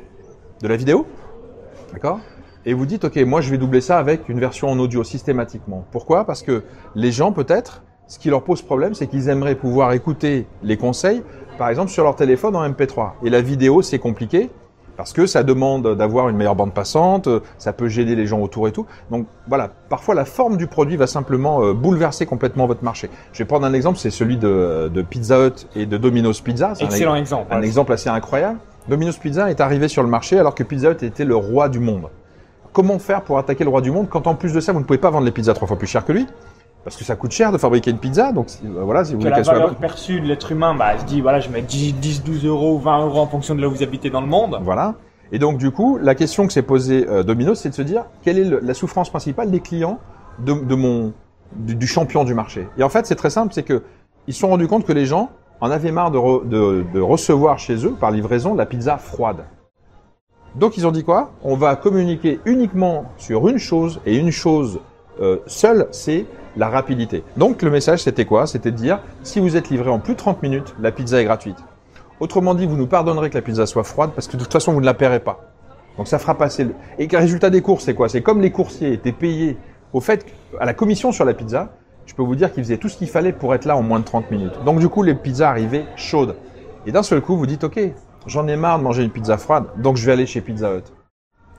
de 0.63 0.69
la 0.69 0.77
vidéo, 0.77 1.05
d'accord 1.93 2.19
Et 2.65 2.73
vous 2.73 2.87
dites, 2.87 3.05
ok, 3.05 3.17
moi 3.27 3.43
je 3.43 3.51
vais 3.51 3.59
doubler 3.59 3.83
ça 3.83 3.99
avec 3.99 4.31
une 4.31 4.41
version 4.41 4.71
en 4.71 4.79
audio 4.79 5.05
systématiquement. 5.05 5.85
Pourquoi? 5.93 6.25
Parce 6.25 6.43
que 6.43 6.63
les 6.95 7.13
gens 7.13 7.31
peut-être, 7.33 7.83
ce 8.13 8.19
qui 8.19 8.29
leur 8.29 8.43
pose 8.43 8.61
problème, 8.61 8.93
c'est 8.93 9.07
qu'ils 9.07 9.31
aimeraient 9.31 9.55
pouvoir 9.55 9.95
écouter 9.95 10.47
les 10.63 10.77
conseils, 10.77 11.23
par 11.57 11.71
exemple 11.71 11.91
sur 11.91 12.05
leur 12.05 12.15
téléphone 12.15 12.55
en 12.55 12.69
MP3. 12.69 13.13
Et 13.25 13.31
la 13.31 13.41
vidéo, 13.41 13.81
c'est 13.81 13.99
compliqué. 13.99 14.51
Parce 14.99 15.15
que 15.15 15.25
ça 15.25 15.43
demande 15.43 15.97
d'avoir 15.97 16.29
une 16.29 16.37
meilleure 16.37 16.55
bande 16.55 16.75
passante, 16.75 17.27
ça 17.57 17.73
peut 17.73 17.89
gêner 17.89 18.15
les 18.15 18.27
gens 18.27 18.41
autour 18.41 18.69
et 18.69 18.73
tout. 18.73 18.85
Donc 19.11 19.27
voilà, 19.49 19.71
parfois 19.89 20.15
la 20.15 20.27
forme 20.27 20.59
du 20.59 20.67
produit 20.67 20.97
va 20.97 21.07
simplement 21.07 21.63
euh, 21.65 21.73
bouleverser 21.73 22.27
complètement 22.27 22.67
votre 22.67 22.85
marché. 22.85 23.09
Je 23.33 23.39
vais 23.39 23.47
prendre 23.47 23.65
un 23.65 23.73
exemple, 23.73 23.97
c'est 23.97 24.11
celui 24.11 24.37
de, 24.37 24.91
de 24.93 25.01
Pizza 25.01 25.47
Hut 25.47 25.67
et 25.75 25.87
de 25.87 25.97
Domino's 25.97 26.43
Pizza. 26.43 26.75
C'est 26.75 26.85
un 26.85 26.89
Excellent 26.89 27.15
exemple. 27.15 27.47
un 27.51 27.63
exemple 27.63 27.95
assez 27.95 28.11
incroyable. 28.11 28.59
Domino's 28.89 29.17
Pizza 29.17 29.51
est 29.51 29.63
arrivé 29.63 29.89
sur 29.89 30.03
le 30.03 30.11
marché 30.11 30.39
alors 30.39 30.55
que 30.55 30.65
Pizza 30.65 30.91
Hut 30.91 31.03
était 31.03 31.25
le 31.25 31.37
roi 31.37 31.71
du 31.71 31.79
monde. 31.79 32.11
Comment 32.75 32.99
faire 32.99 33.23
pour 33.23 33.39
attaquer 33.39 33.65
le 33.65 33.71
roi 33.71 33.81
du 33.81 33.91
monde 33.91 34.09
quand 34.11 34.27
en 34.27 34.35
plus 34.35 34.53
de 34.53 34.61
ça 34.61 34.73
vous 34.75 34.81
ne 34.81 34.85
pouvez 34.85 34.99
pas 34.99 35.09
vendre 35.09 35.25
les 35.25 35.33
pizzas 35.33 35.55
trois 35.55 35.67
fois 35.67 35.79
plus 35.79 35.87
cher 35.87 36.05
que 36.05 36.13
lui? 36.13 36.27
Parce 36.85 36.97
que 36.97 37.05
ça 37.05 37.15
coûte 37.15 37.31
cher 37.31 37.53
de 37.53 37.59
fabriquer 37.59 37.91
une 37.93 37.99
pizza, 37.99 38.33
donc 38.33 38.49
euh, 38.65 38.83
voilà, 38.83 39.05
si 39.05 39.13
vous 39.13 39.19
que 39.19 39.23
voulez 39.23 39.31
la 39.31 39.37
qu'elle 39.37 39.45
soit 39.45 39.55
valeur 39.55 39.69
bonne. 39.69 39.79
perçue 39.79 40.21
de 40.21 40.27
l'être 40.27 40.51
humain, 40.51 40.75
bah, 40.75 40.99
se 40.99 41.05
dit, 41.05 41.21
voilà, 41.21 41.39
je 41.39 41.49
mets 41.49 41.63
10, 41.63 41.95
10, 41.95 42.25
12 42.25 42.45
euros, 42.47 42.79
20 42.79 43.07
euros 43.07 43.21
en 43.21 43.27
fonction 43.29 43.55
de 43.55 43.61
là 43.61 43.69
où 43.69 43.71
vous 43.71 43.83
habitez 43.85 44.11
dans 44.11 44.21
le 44.21 44.27
monde. 44.27 44.59
Voilà. 44.63 44.95
Et 45.31 45.39
donc 45.39 45.59
du 45.59 45.71
coup, 45.71 45.97
la 46.03 46.15
question 46.17 46.47
que 46.47 46.53
s'est 46.53 46.63
posée 46.63 47.07
euh, 47.09 47.23
Domino's, 47.23 47.59
c'est 47.61 47.71
de 47.71 47.75
se 47.75 47.83
dire 47.83 48.05
quelle 48.23 48.39
est 48.39 48.45
le- 48.45 48.61
la 48.61 48.75
souffrance 48.75 49.11
principale 49.11 49.51
des 49.51 49.61
clients 49.61 49.99
de, 50.41 50.53
de 50.55 50.75
mon 50.75 51.13
du, 51.55 51.75
du 51.77 51.87
champion 51.87 52.25
du 52.25 52.35
marché? 52.35 52.67
Et 52.77 52.83
en 52.83 52.89
fait, 52.89 53.07
c'est 53.07 53.15
très 53.15 53.31
simple, 53.31 53.53
c'est 53.55 53.63
que 53.63 53.83
ils 54.27 54.35
se 54.35 54.41
sont 54.41 54.49
rendus 54.49 54.67
compte 54.69 54.85
que 54.85 54.93
les 54.93 55.07
gens 55.07 55.31
en 55.61 55.71
avaient 55.71 55.93
marre 55.93 56.11
de, 56.11 56.19
re- 56.19 56.47
de, 56.49 56.85
de 56.93 57.01
recevoir 57.01 57.59
chez 57.61 57.87
eux 57.87 57.93
par 57.99 58.11
livraison 58.11 58.55
la 58.57 58.67
pizza 58.67 58.99
froide. 58.99 59.45
Donc 60.57 60.77
ils 60.77 60.87
ont 60.87 60.91
dit 60.93 61.05
quoi? 61.05 61.31
On 61.45 61.55
va 61.57 61.77
communiquer 61.77 62.41
uniquement 62.45 63.05
sur 63.17 63.49
une 63.49 63.59
chose 63.59 64.01
et 64.05 64.17
une 64.19 64.31
chose 64.33 64.81
euh, 65.21 65.39
seule, 65.47 65.87
c'est 65.93 66.27
la 66.57 66.69
rapidité. 66.69 67.25
Donc 67.37 67.63
le 67.63 67.71
message 67.71 68.03
c'était 68.03 68.25
quoi? 68.25 68.47
C'était 68.47 68.71
de 68.71 68.77
dire 68.77 69.01
si 69.23 69.41
vous 69.41 69.57
êtes 69.57 69.71
livré 69.71 69.91
en 69.91 69.99
plus 69.99 70.15
de 70.15 70.19
30 70.19 70.43
minutes, 70.43 70.75
la 70.81 70.93
pizza 70.93 71.21
est 71.21 71.25
gratuite. 71.25 71.59
Autrement 72.21 72.55
dit, 72.55 72.67
vous 72.67 72.77
nous 72.77 72.87
pardonnerez 72.87 73.31
que 73.31 73.35
la 73.35 73.43
pizza 73.43 73.67
soit 73.67 73.85
froide 73.85 74.11
parce 74.15 74.29
que 74.29 74.37
de 74.37 74.43
toute 74.43 74.53
façon 74.53 74.73
vous 74.73 74.81
ne 74.81 74.87
la 74.87 74.95
paierez 74.95 75.21
pas. 75.21 75.41
Donc 75.97 76.09
ça 76.09 76.19
fera 76.19 76.37
passer 76.37 76.65
le... 76.65 76.75
Et 76.99 77.07
le 77.07 77.19
résultat 77.19 77.51
des 77.51 77.63
courses 77.63 77.85
c'est 77.85 77.95
quoi? 77.95 78.09
C'est 78.09 78.23
comme 78.23 78.41
les 78.41 78.51
coursiers 78.51 78.93
étaient 78.93 79.13
payés 79.13 79.57
au 79.93 80.01
fait 80.01 80.27
à 80.61 80.65
la 80.65 80.75
commission 80.75 81.13
sur 81.13 81.25
la 81.25 81.35
pizza. 81.35 81.71
Je 82.07 82.15
peux 82.15 82.23
vous 82.23 82.37
dire 82.37 82.53
qu'ils 82.53 82.65
faisaient 82.65 82.79
tout 82.79 82.89
ce 82.89 82.97
qu'il 82.97 83.09
fallait 83.09 83.33
pour 83.33 83.55
être 83.55 83.65
là 83.65 83.77
en 83.77 83.83
moins 83.83 84.01
de 84.01 84.05
30 84.05 84.31
minutes. 84.31 84.55
Donc 84.65 84.79
du 84.79 84.89
coup 84.89 85.03
les 85.03 85.15
pizzas 85.15 85.51
arrivaient 85.51 85.87
chaudes. 85.97 86.37
Et 86.87 86.93
d'un 86.93 87.03
seul 87.03 87.21
coup 87.21 87.37
vous 87.37 87.47
dites 87.47 87.65
ok, 87.65 87.81
j'en 88.27 88.47
ai 88.49 88.57
marre 88.57 88.79
de 88.79 88.85
manger 88.85 89.03
une 89.03 89.11
pizza 89.11 89.37
froide, 89.37 89.65
donc 89.79 89.97
je 89.97 90.07
vais 90.07 90.13
aller 90.13 90.27
chez 90.27 90.41
Pizza 90.41 90.77
Hut. 90.77 90.85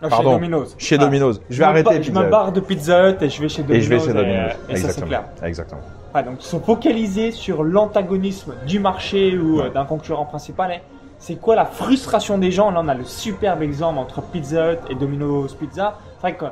Ah, 0.03 0.10
Pardon. 0.10 0.29
Chez 0.31 0.36
Domino's. 0.36 0.75
Chez 0.77 0.95
Ah. 0.95 0.98
Domino's. 1.00 1.41
Je 1.50 1.57
vais 1.60 1.63
arrêter 1.65 1.89
ba- 1.89 1.95
Je 2.01 2.07
Pizza 2.10 2.22
me 2.24 2.29
barre 2.29 2.51
de 2.51 2.60
Pizza 2.60 3.10
Hut 3.10 3.15
et 3.22 3.29
je 3.29 3.41
vais 3.41 3.50
chez 3.50 3.63
Domino's. 3.63 3.77
Et 3.77 3.81
je 3.81 3.89
vais 3.89 4.00
chez 4.00 4.13
Domino's. 4.13 4.51
Et, 4.69 4.72
et 4.74 4.75
ça, 4.75 4.81
c'est 4.89 5.00
Exactement. 5.01 5.07
clair. 5.07 5.24
Exactement. 5.43 5.81
Ouais, 6.13 6.24
donc 6.24 6.36
se 6.39 6.57
focaliser 6.57 7.31
sur 7.31 7.63
l'antagonisme 7.63 8.53
du 8.67 8.79
marché 8.79 9.38
ou 9.38 9.62
euh, 9.62 9.69
d'un 9.69 9.86
concurrent 9.86 10.25
principal. 10.25 10.79
C'est 11.19 11.36
quoi 11.36 11.55
la 11.55 11.65
frustration 11.65 12.38
des 12.38 12.51
gens? 12.51 12.69
Là, 12.69 12.81
on 12.83 12.88
a 12.89 12.93
le 12.93 13.05
superbe 13.05 13.62
exemple 13.63 13.98
entre 14.00 14.22
Pizza 14.22 14.74
Hut 14.74 14.77
et 14.89 14.95
Domino's 14.95 15.53
Pizza. 15.53 15.98
C'est 16.15 16.22
vrai 16.22 16.36
que 16.36 16.45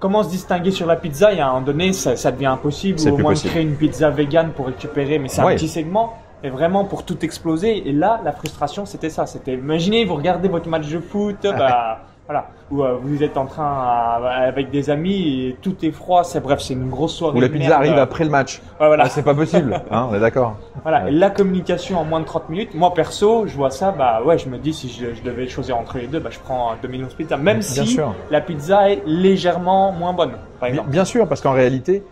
comment 0.00 0.22
se 0.22 0.30
distinguer 0.30 0.70
sur 0.70 0.86
la 0.86 0.96
pizza? 0.96 1.32
Il 1.32 1.38
y 1.38 1.40
a 1.40 1.46
un 1.46 1.52
moment 1.52 1.66
donné, 1.66 1.92
ça, 1.92 2.16
ça 2.16 2.32
devient 2.32 2.46
impossible. 2.46 2.98
C'est 2.98 3.10
Ou 3.10 3.14
au 3.14 3.18
moins 3.18 3.32
possible. 3.32 3.50
créer 3.50 3.62
une 3.62 3.76
pizza 3.76 4.08
vegan 4.10 4.50
pour 4.56 4.66
récupérer, 4.66 5.18
mais 5.18 5.28
c'est 5.28 5.42
Ouais. 5.42 5.52
un 5.52 5.56
petit 5.56 5.68
segment. 5.68 6.14
Et 6.42 6.50
vraiment 6.50 6.84
pour 6.84 7.04
tout 7.04 7.24
exploser. 7.24 7.88
Et 7.88 7.92
là, 7.92 8.20
la 8.24 8.32
frustration, 8.32 8.84
c'était 8.84 9.08
ça. 9.10 9.24
C'était, 9.26 9.54
imaginez, 9.54 10.04
vous 10.04 10.14
regardez 10.14 10.48
votre 10.48 10.68
match 10.68 10.88
de 10.90 10.98
foot, 11.00 11.36
bah, 11.42 12.00
voilà, 12.26 12.46
où 12.70 12.82
euh, 12.82 12.96
vous 13.02 13.22
êtes 13.22 13.36
en 13.36 13.44
train 13.46 13.64
à- 13.66 14.44
avec 14.46 14.70
des 14.70 14.88
amis 14.88 15.46
et 15.48 15.56
tout 15.60 15.76
est 15.84 15.90
froid. 15.90 16.24
C'est 16.24 16.40
bref, 16.40 16.60
c'est 16.60 16.72
une 16.74 16.88
grosse 16.88 17.14
soirée. 17.14 17.36
Ou 17.36 17.40
la 17.40 17.48
de 17.48 17.52
pizza 17.52 17.68
merde. 17.68 17.82
arrive 17.82 17.98
après 17.98 18.24
le 18.24 18.30
match. 18.30 18.62
Ouais, 18.80 18.86
voilà. 18.86 19.04
Ah, 19.06 19.08
c'est 19.10 19.22
pas 19.22 19.34
possible. 19.34 19.82
Hein, 19.90 20.08
on 20.10 20.14
est 20.14 20.20
d'accord. 20.20 20.56
Voilà, 20.82 21.04
Ouais. 21.04 21.10
et 21.10 21.14
la 21.14 21.28
communication 21.30 21.98
en 21.98 22.04
moins 22.04 22.20
de 22.20 22.24
30 22.24 22.48
minutes, 22.48 22.74
moi 22.74 22.94
perso, 22.94 23.46
je 23.46 23.54
vois 23.56 23.70
ça, 23.70 23.90
bah 23.92 24.22
ouais, 24.24 24.38
je 24.38 24.48
me 24.48 24.56
dis 24.58 24.72
si 24.72 24.88
je, 24.88 25.14
je 25.14 25.22
devais 25.22 25.46
choisir 25.48 25.76
entre 25.76 25.98
les 25.98 26.06
deux, 26.06 26.18
bah 26.20 26.30
je 26.32 26.38
prends 26.38 26.70
un 26.72 26.76
Domino's 26.80 27.12
Pizza, 27.14 27.36
même 27.36 27.58
Bien 27.58 27.62
si 27.62 27.86
sûr. 27.86 28.14
la 28.30 28.40
pizza 28.40 28.90
est 28.90 29.02
légèrement 29.06 29.92
moins 29.92 30.12
bonne, 30.14 30.32
par 30.60 30.68
Bien, 30.68 30.68
exemple. 30.70 30.90
bien 30.90 31.04
sûr, 31.04 31.28
parce 31.28 31.40
qu'en 31.42 31.52
réalité, 31.52 32.02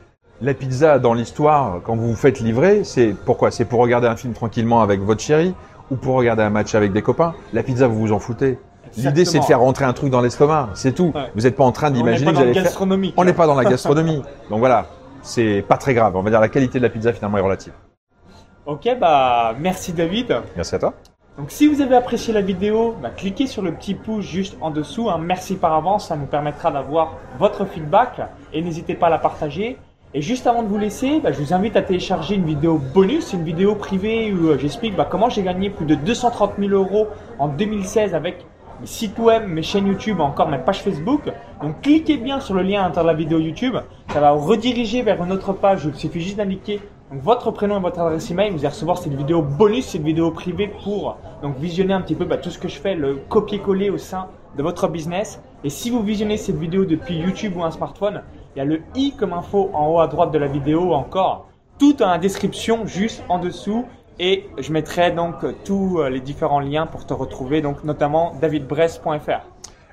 la 0.43 0.53
pizza 0.55 0.99
dans 0.99 1.15
l'histoire, 1.15 1.81
quand 1.85 1.97
vous 1.97 2.09
vous 2.09 2.17
faites 2.17 2.41
livrer, 2.41 2.85
c'est 2.85 3.15
pourquoi? 3.25 3.51
C'est 3.51 3.65
pour 3.65 3.81
regarder 3.81 4.09
un 4.09 4.17
film 4.17 4.35
tranquillement 4.35 4.83
avec 4.83 5.01
votre 5.01 5.23
chérie 5.23 5.55
ou 5.91 5.97
pour 5.97 6.17
regarder 6.17 6.43
un 6.43 6.51
match 6.51 6.75
avec 6.75 6.93
des 6.93 7.01
copains? 7.03 7.33
La 7.53 7.63
pizza, 7.63 7.87
vous 7.87 7.99
vous 7.99 8.13
en 8.13 8.19
foutez. 8.19 8.59
L'idée, 8.97 9.25
c'est 9.25 9.39
de 9.39 9.45
faire 9.45 9.61
rentrer 9.61 9.85
un 9.85 9.93
truc 9.93 10.11
dans 10.11 10.21
l'estomac, 10.21 10.71
c'est 10.75 10.93
tout. 10.93 11.13
Ouais. 11.15 11.31
Vous 11.35 11.43
n'êtes 11.43 11.57
pas 11.57 11.65
en 11.65 11.73
train 11.73 11.91
d'imaginer 11.91 12.31
que 12.33 12.37
vous 12.37 12.43
le 12.43 12.51
allez 12.51 12.61
faire. 12.61 12.81
On 13.17 13.25
n'est 13.25 13.31
là. 13.31 13.37
pas 13.37 13.47
dans 13.47 13.55
la 13.55 13.65
gastronomie. 13.71 14.23
Donc 14.51 14.59
voilà, 14.59 14.87
c'est 15.23 15.65
pas 15.67 15.77
très 15.77 15.95
grave. 15.95 16.17
On 16.17 16.23
va 16.23 16.31
dire 16.31 16.41
la 16.41 16.49
qualité 16.49 16.79
de 16.79 16.85
la 16.85 16.91
pizza 16.91 17.13
finalement 17.13 17.39
est 17.39 17.43
relative. 17.43 17.73
Ok, 18.67 18.89
bah 19.01 19.55
merci 19.59 19.93
David. 19.93 20.37
Merci 20.57 20.75
à 20.75 20.79
toi. 20.79 20.95
Donc 21.39 21.51
si 21.51 21.67
vous 21.67 21.81
avez 21.81 21.97
apprécié 21.97 22.33
la 22.35 22.43
vidéo, 22.43 22.95
bah, 23.03 23.11
cliquez 23.17 23.47
sur 23.47 23.63
le 23.63 23.73
petit 23.73 23.95
pouce 23.95 24.25
juste 24.25 24.57
en 24.61 24.71
dessous. 24.71 25.09
hein. 25.09 25.19
Merci 25.19 25.57
par 25.57 25.73
avance, 25.73 26.09
ça 26.09 26.17
nous 26.17 26.27
permettra 26.27 26.71
d'avoir 26.71 27.15
votre 27.39 27.65
feedback 27.65 28.21
et 28.53 28.61
n'hésitez 28.63 28.95
pas 28.95 29.07
à 29.07 29.11
la 29.11 29.19
partager. 29.19 29.79
Et 30.15 30.21
juste 30.21 30.47
avant 30.47 30.63
de 30.63 30.69
vous 30.69 30.77
laisser, 30.77 31.21
bah, 31.21 31.33
je 31.33 31.41
vous 31.41 31.55
invite 31.55 31.75
à 31.75 31.81
télécharger 31.81 32.35
une 32.35 32.45
vidéo 32.45 32.79
bonus, 32.93 33.33
une 33.33 33.45
vidéo 33.45 33.75
privée 33.75 34.31
où 34.31 34.49
euh, 34.49 34.59
j'explique 34.59 34.95
bah, 34.95 35.09
comment 35.11 35.31
j'ai 35.31 35.43
gagné 35.43 35.71
plus 35.71 35.87
de 35.87 35.95
230 35.95 36.53
000 36.59 36.71
euros 36.73 37.07
en 37.39 37.49
2016 37.49 38.15
avec 38.15 38.45
sites 38.85 39.19
web, 39.19 39.47
mes 39.47 39.63
chaînes 39.63 39.87
YouTube, 39.87 40.21
encore 40.21 40.49
ma 40.49 40.59
page 40.59 40.83
Facebook. 40.83 41.23
Donc 41.63 41.81
cliquez 41.81 42.17
bien 42.17 42.41
sur 42.41 42.55
le 42.55 42.63
lien 42.63 42.83
à 42.83 42.89
l'intérieur 42.89 43.13
de 43.13 43.19
la 43.19 43.25
vidéo 43.25 43.39
YouTube, 43.39 43.77
ça 44.09 44.21
va 44.21 44.33
vous 44.33 44.47
rediriger 44.47 45.03
vers 45.03 45.23
une 45.23 45.33
autre 45.33 45.53
page. 45.53 45.85
Il 45.85 45.95
suffit 45.95 46.21
juste 46.21 46.37
d'indiquer 46.37 46.81
votre 47.11 47.51
prénom 47.51 47.79
et 47.79 47.81
votre 47.81 48.01
adresse 48.01 48.31
email. 48.31 48.51
Vous 48.51 48.59
allez 48.61 48.69
recevoir 48.69 48.99
cette 48.99 49.15
vidéo 49.15 49.43
bonus, 49.43 49.87
cette 49.87 50.03
vidéo 50.03 50.31
privée 50.31 50.73
pour 50.83 51.17
donc 51.43 51.57
visionner 51.59 51.95
un 51.95 52.01
petit 52.01 52.15
peu 52.15 52.25
bah, 52.25 52.39
tout 52.39 52.51
ce 52.51 52.59
que 52.59 52.69
je 52.69 52.79
fais, 52.79 52.95
le 52.95 53.17
copier-coller 53.29 53.91
au 53.91 53.99
sein 53.99 54.29
de 54.57 54.63
votre 54.63 54.89
business. 54.89 55.43
Et 55.65 55.71
si 55.71 55.91
vous 55.91 56.03
visionnez 56.03 56.37
cette 56.37 56.59
vidéo 56.59 56.85
depuis 56.85 57.17
YouTube 57.17 57.57
ou 57.57 57.65
un 57.65 57.71
smartphone, 57.71 58.23
il 58.55 58.59
y 58.59 58.63
a 58.63 58.65
le 58.65 58.83
i 58.95 59.13
comme 59.17 59.33
info 59.33 59.71
en 59.73 59.89
haut 59.89 60.01
à 60.01 60.07
droite 60.09 60.31
de 60.31 60.39
la 60.39 60.47
vidéo 60.47 60.93
encore 60.93 61.49
tout 61.79 61.97
la 61.99 62.19
description 62.19 62.87
juste 62.87 63.25
en 63.29 63.39
dessous. 63.39 63.85
Et 64.19 64.47
je 64.59 64.73
mettrai 64.73 65.11
donc 65.11 65.37
tous 65.65 66.01
euh, 66.01 66.09
les 66.09 66.21
différents 66.21 66.61
liens 66.61 66.87
pour 66.87 67.07
te 67.07 67.15
retrouver, 67.15 67.61
donc 67.61 67.85
notamment 67.85 68.35
davidbress.fr. 68.41 69.41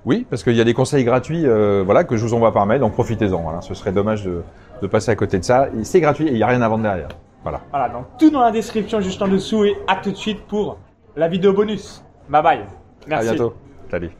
Oui, 0.06 0.26
parce 0.30 0.44
qu'il 0.44 0.56
y 0.56 0.62
a 0.62 0.64
des 0.64 0.74
conseils 0.74 1.04
gratuits, 1.04 1.46
euh, 1.46 1.84
voilà, 1.86 2.04
que 2.04 2.16
je 2.16 2.24
vous 2.24 2.34
envoie 2.34 2.54
par 2.54 2.66
mail. 2.66 2.80
Donc 2.80 2.94
profitez-en. 2.94 3.42
Voilà, 3.42 3.62
ce 3.62 3.74
serait 3.74 3.92
dommage 3.92 4.24
de, 4.24 4.44
de 4.82 4.88
passer 4.88 5.12
à 5.12 5.16
côté 5.16 5.40
de 5.40 5.44
ça. 5.44 5.68
C'est 5.84 6.02
gratuit 6.02 6.28
et 6.28 6.32
il 6.32 6.36
n'y 6.36 6.44
a 6.44 6.48
rien 6.48 6.62
à 6.62 6.70
vendre 6.70 6.84
derrière. 6.84 7.10
Voilà. 7.44 7.62
Voilà, 7.70 7.90
donc 7.90 8.06
tout 8.18 8.30
dans 8.30 8.42
la 8.42 8.52
description 8.52 9.00
juste 9.02 9.22
en 9.22 9.28
dessous 9.28 9.64
et 9.64 9.78
à 9.88 9.96
tout 9.98 10.12
de 10.12 10.18
suite 10.18 10.42
pour 10.48 10.78
la 11.16 11.28
vidéo 11.28 11.54
bonus. 11.54 12.04
Bye 12.30 12.44
bye. 12.44 12.60
Merci. 13.08 13.28
À 13.30 13.32
bientôt. 13.32 13.54
Salut. 13.90 14.12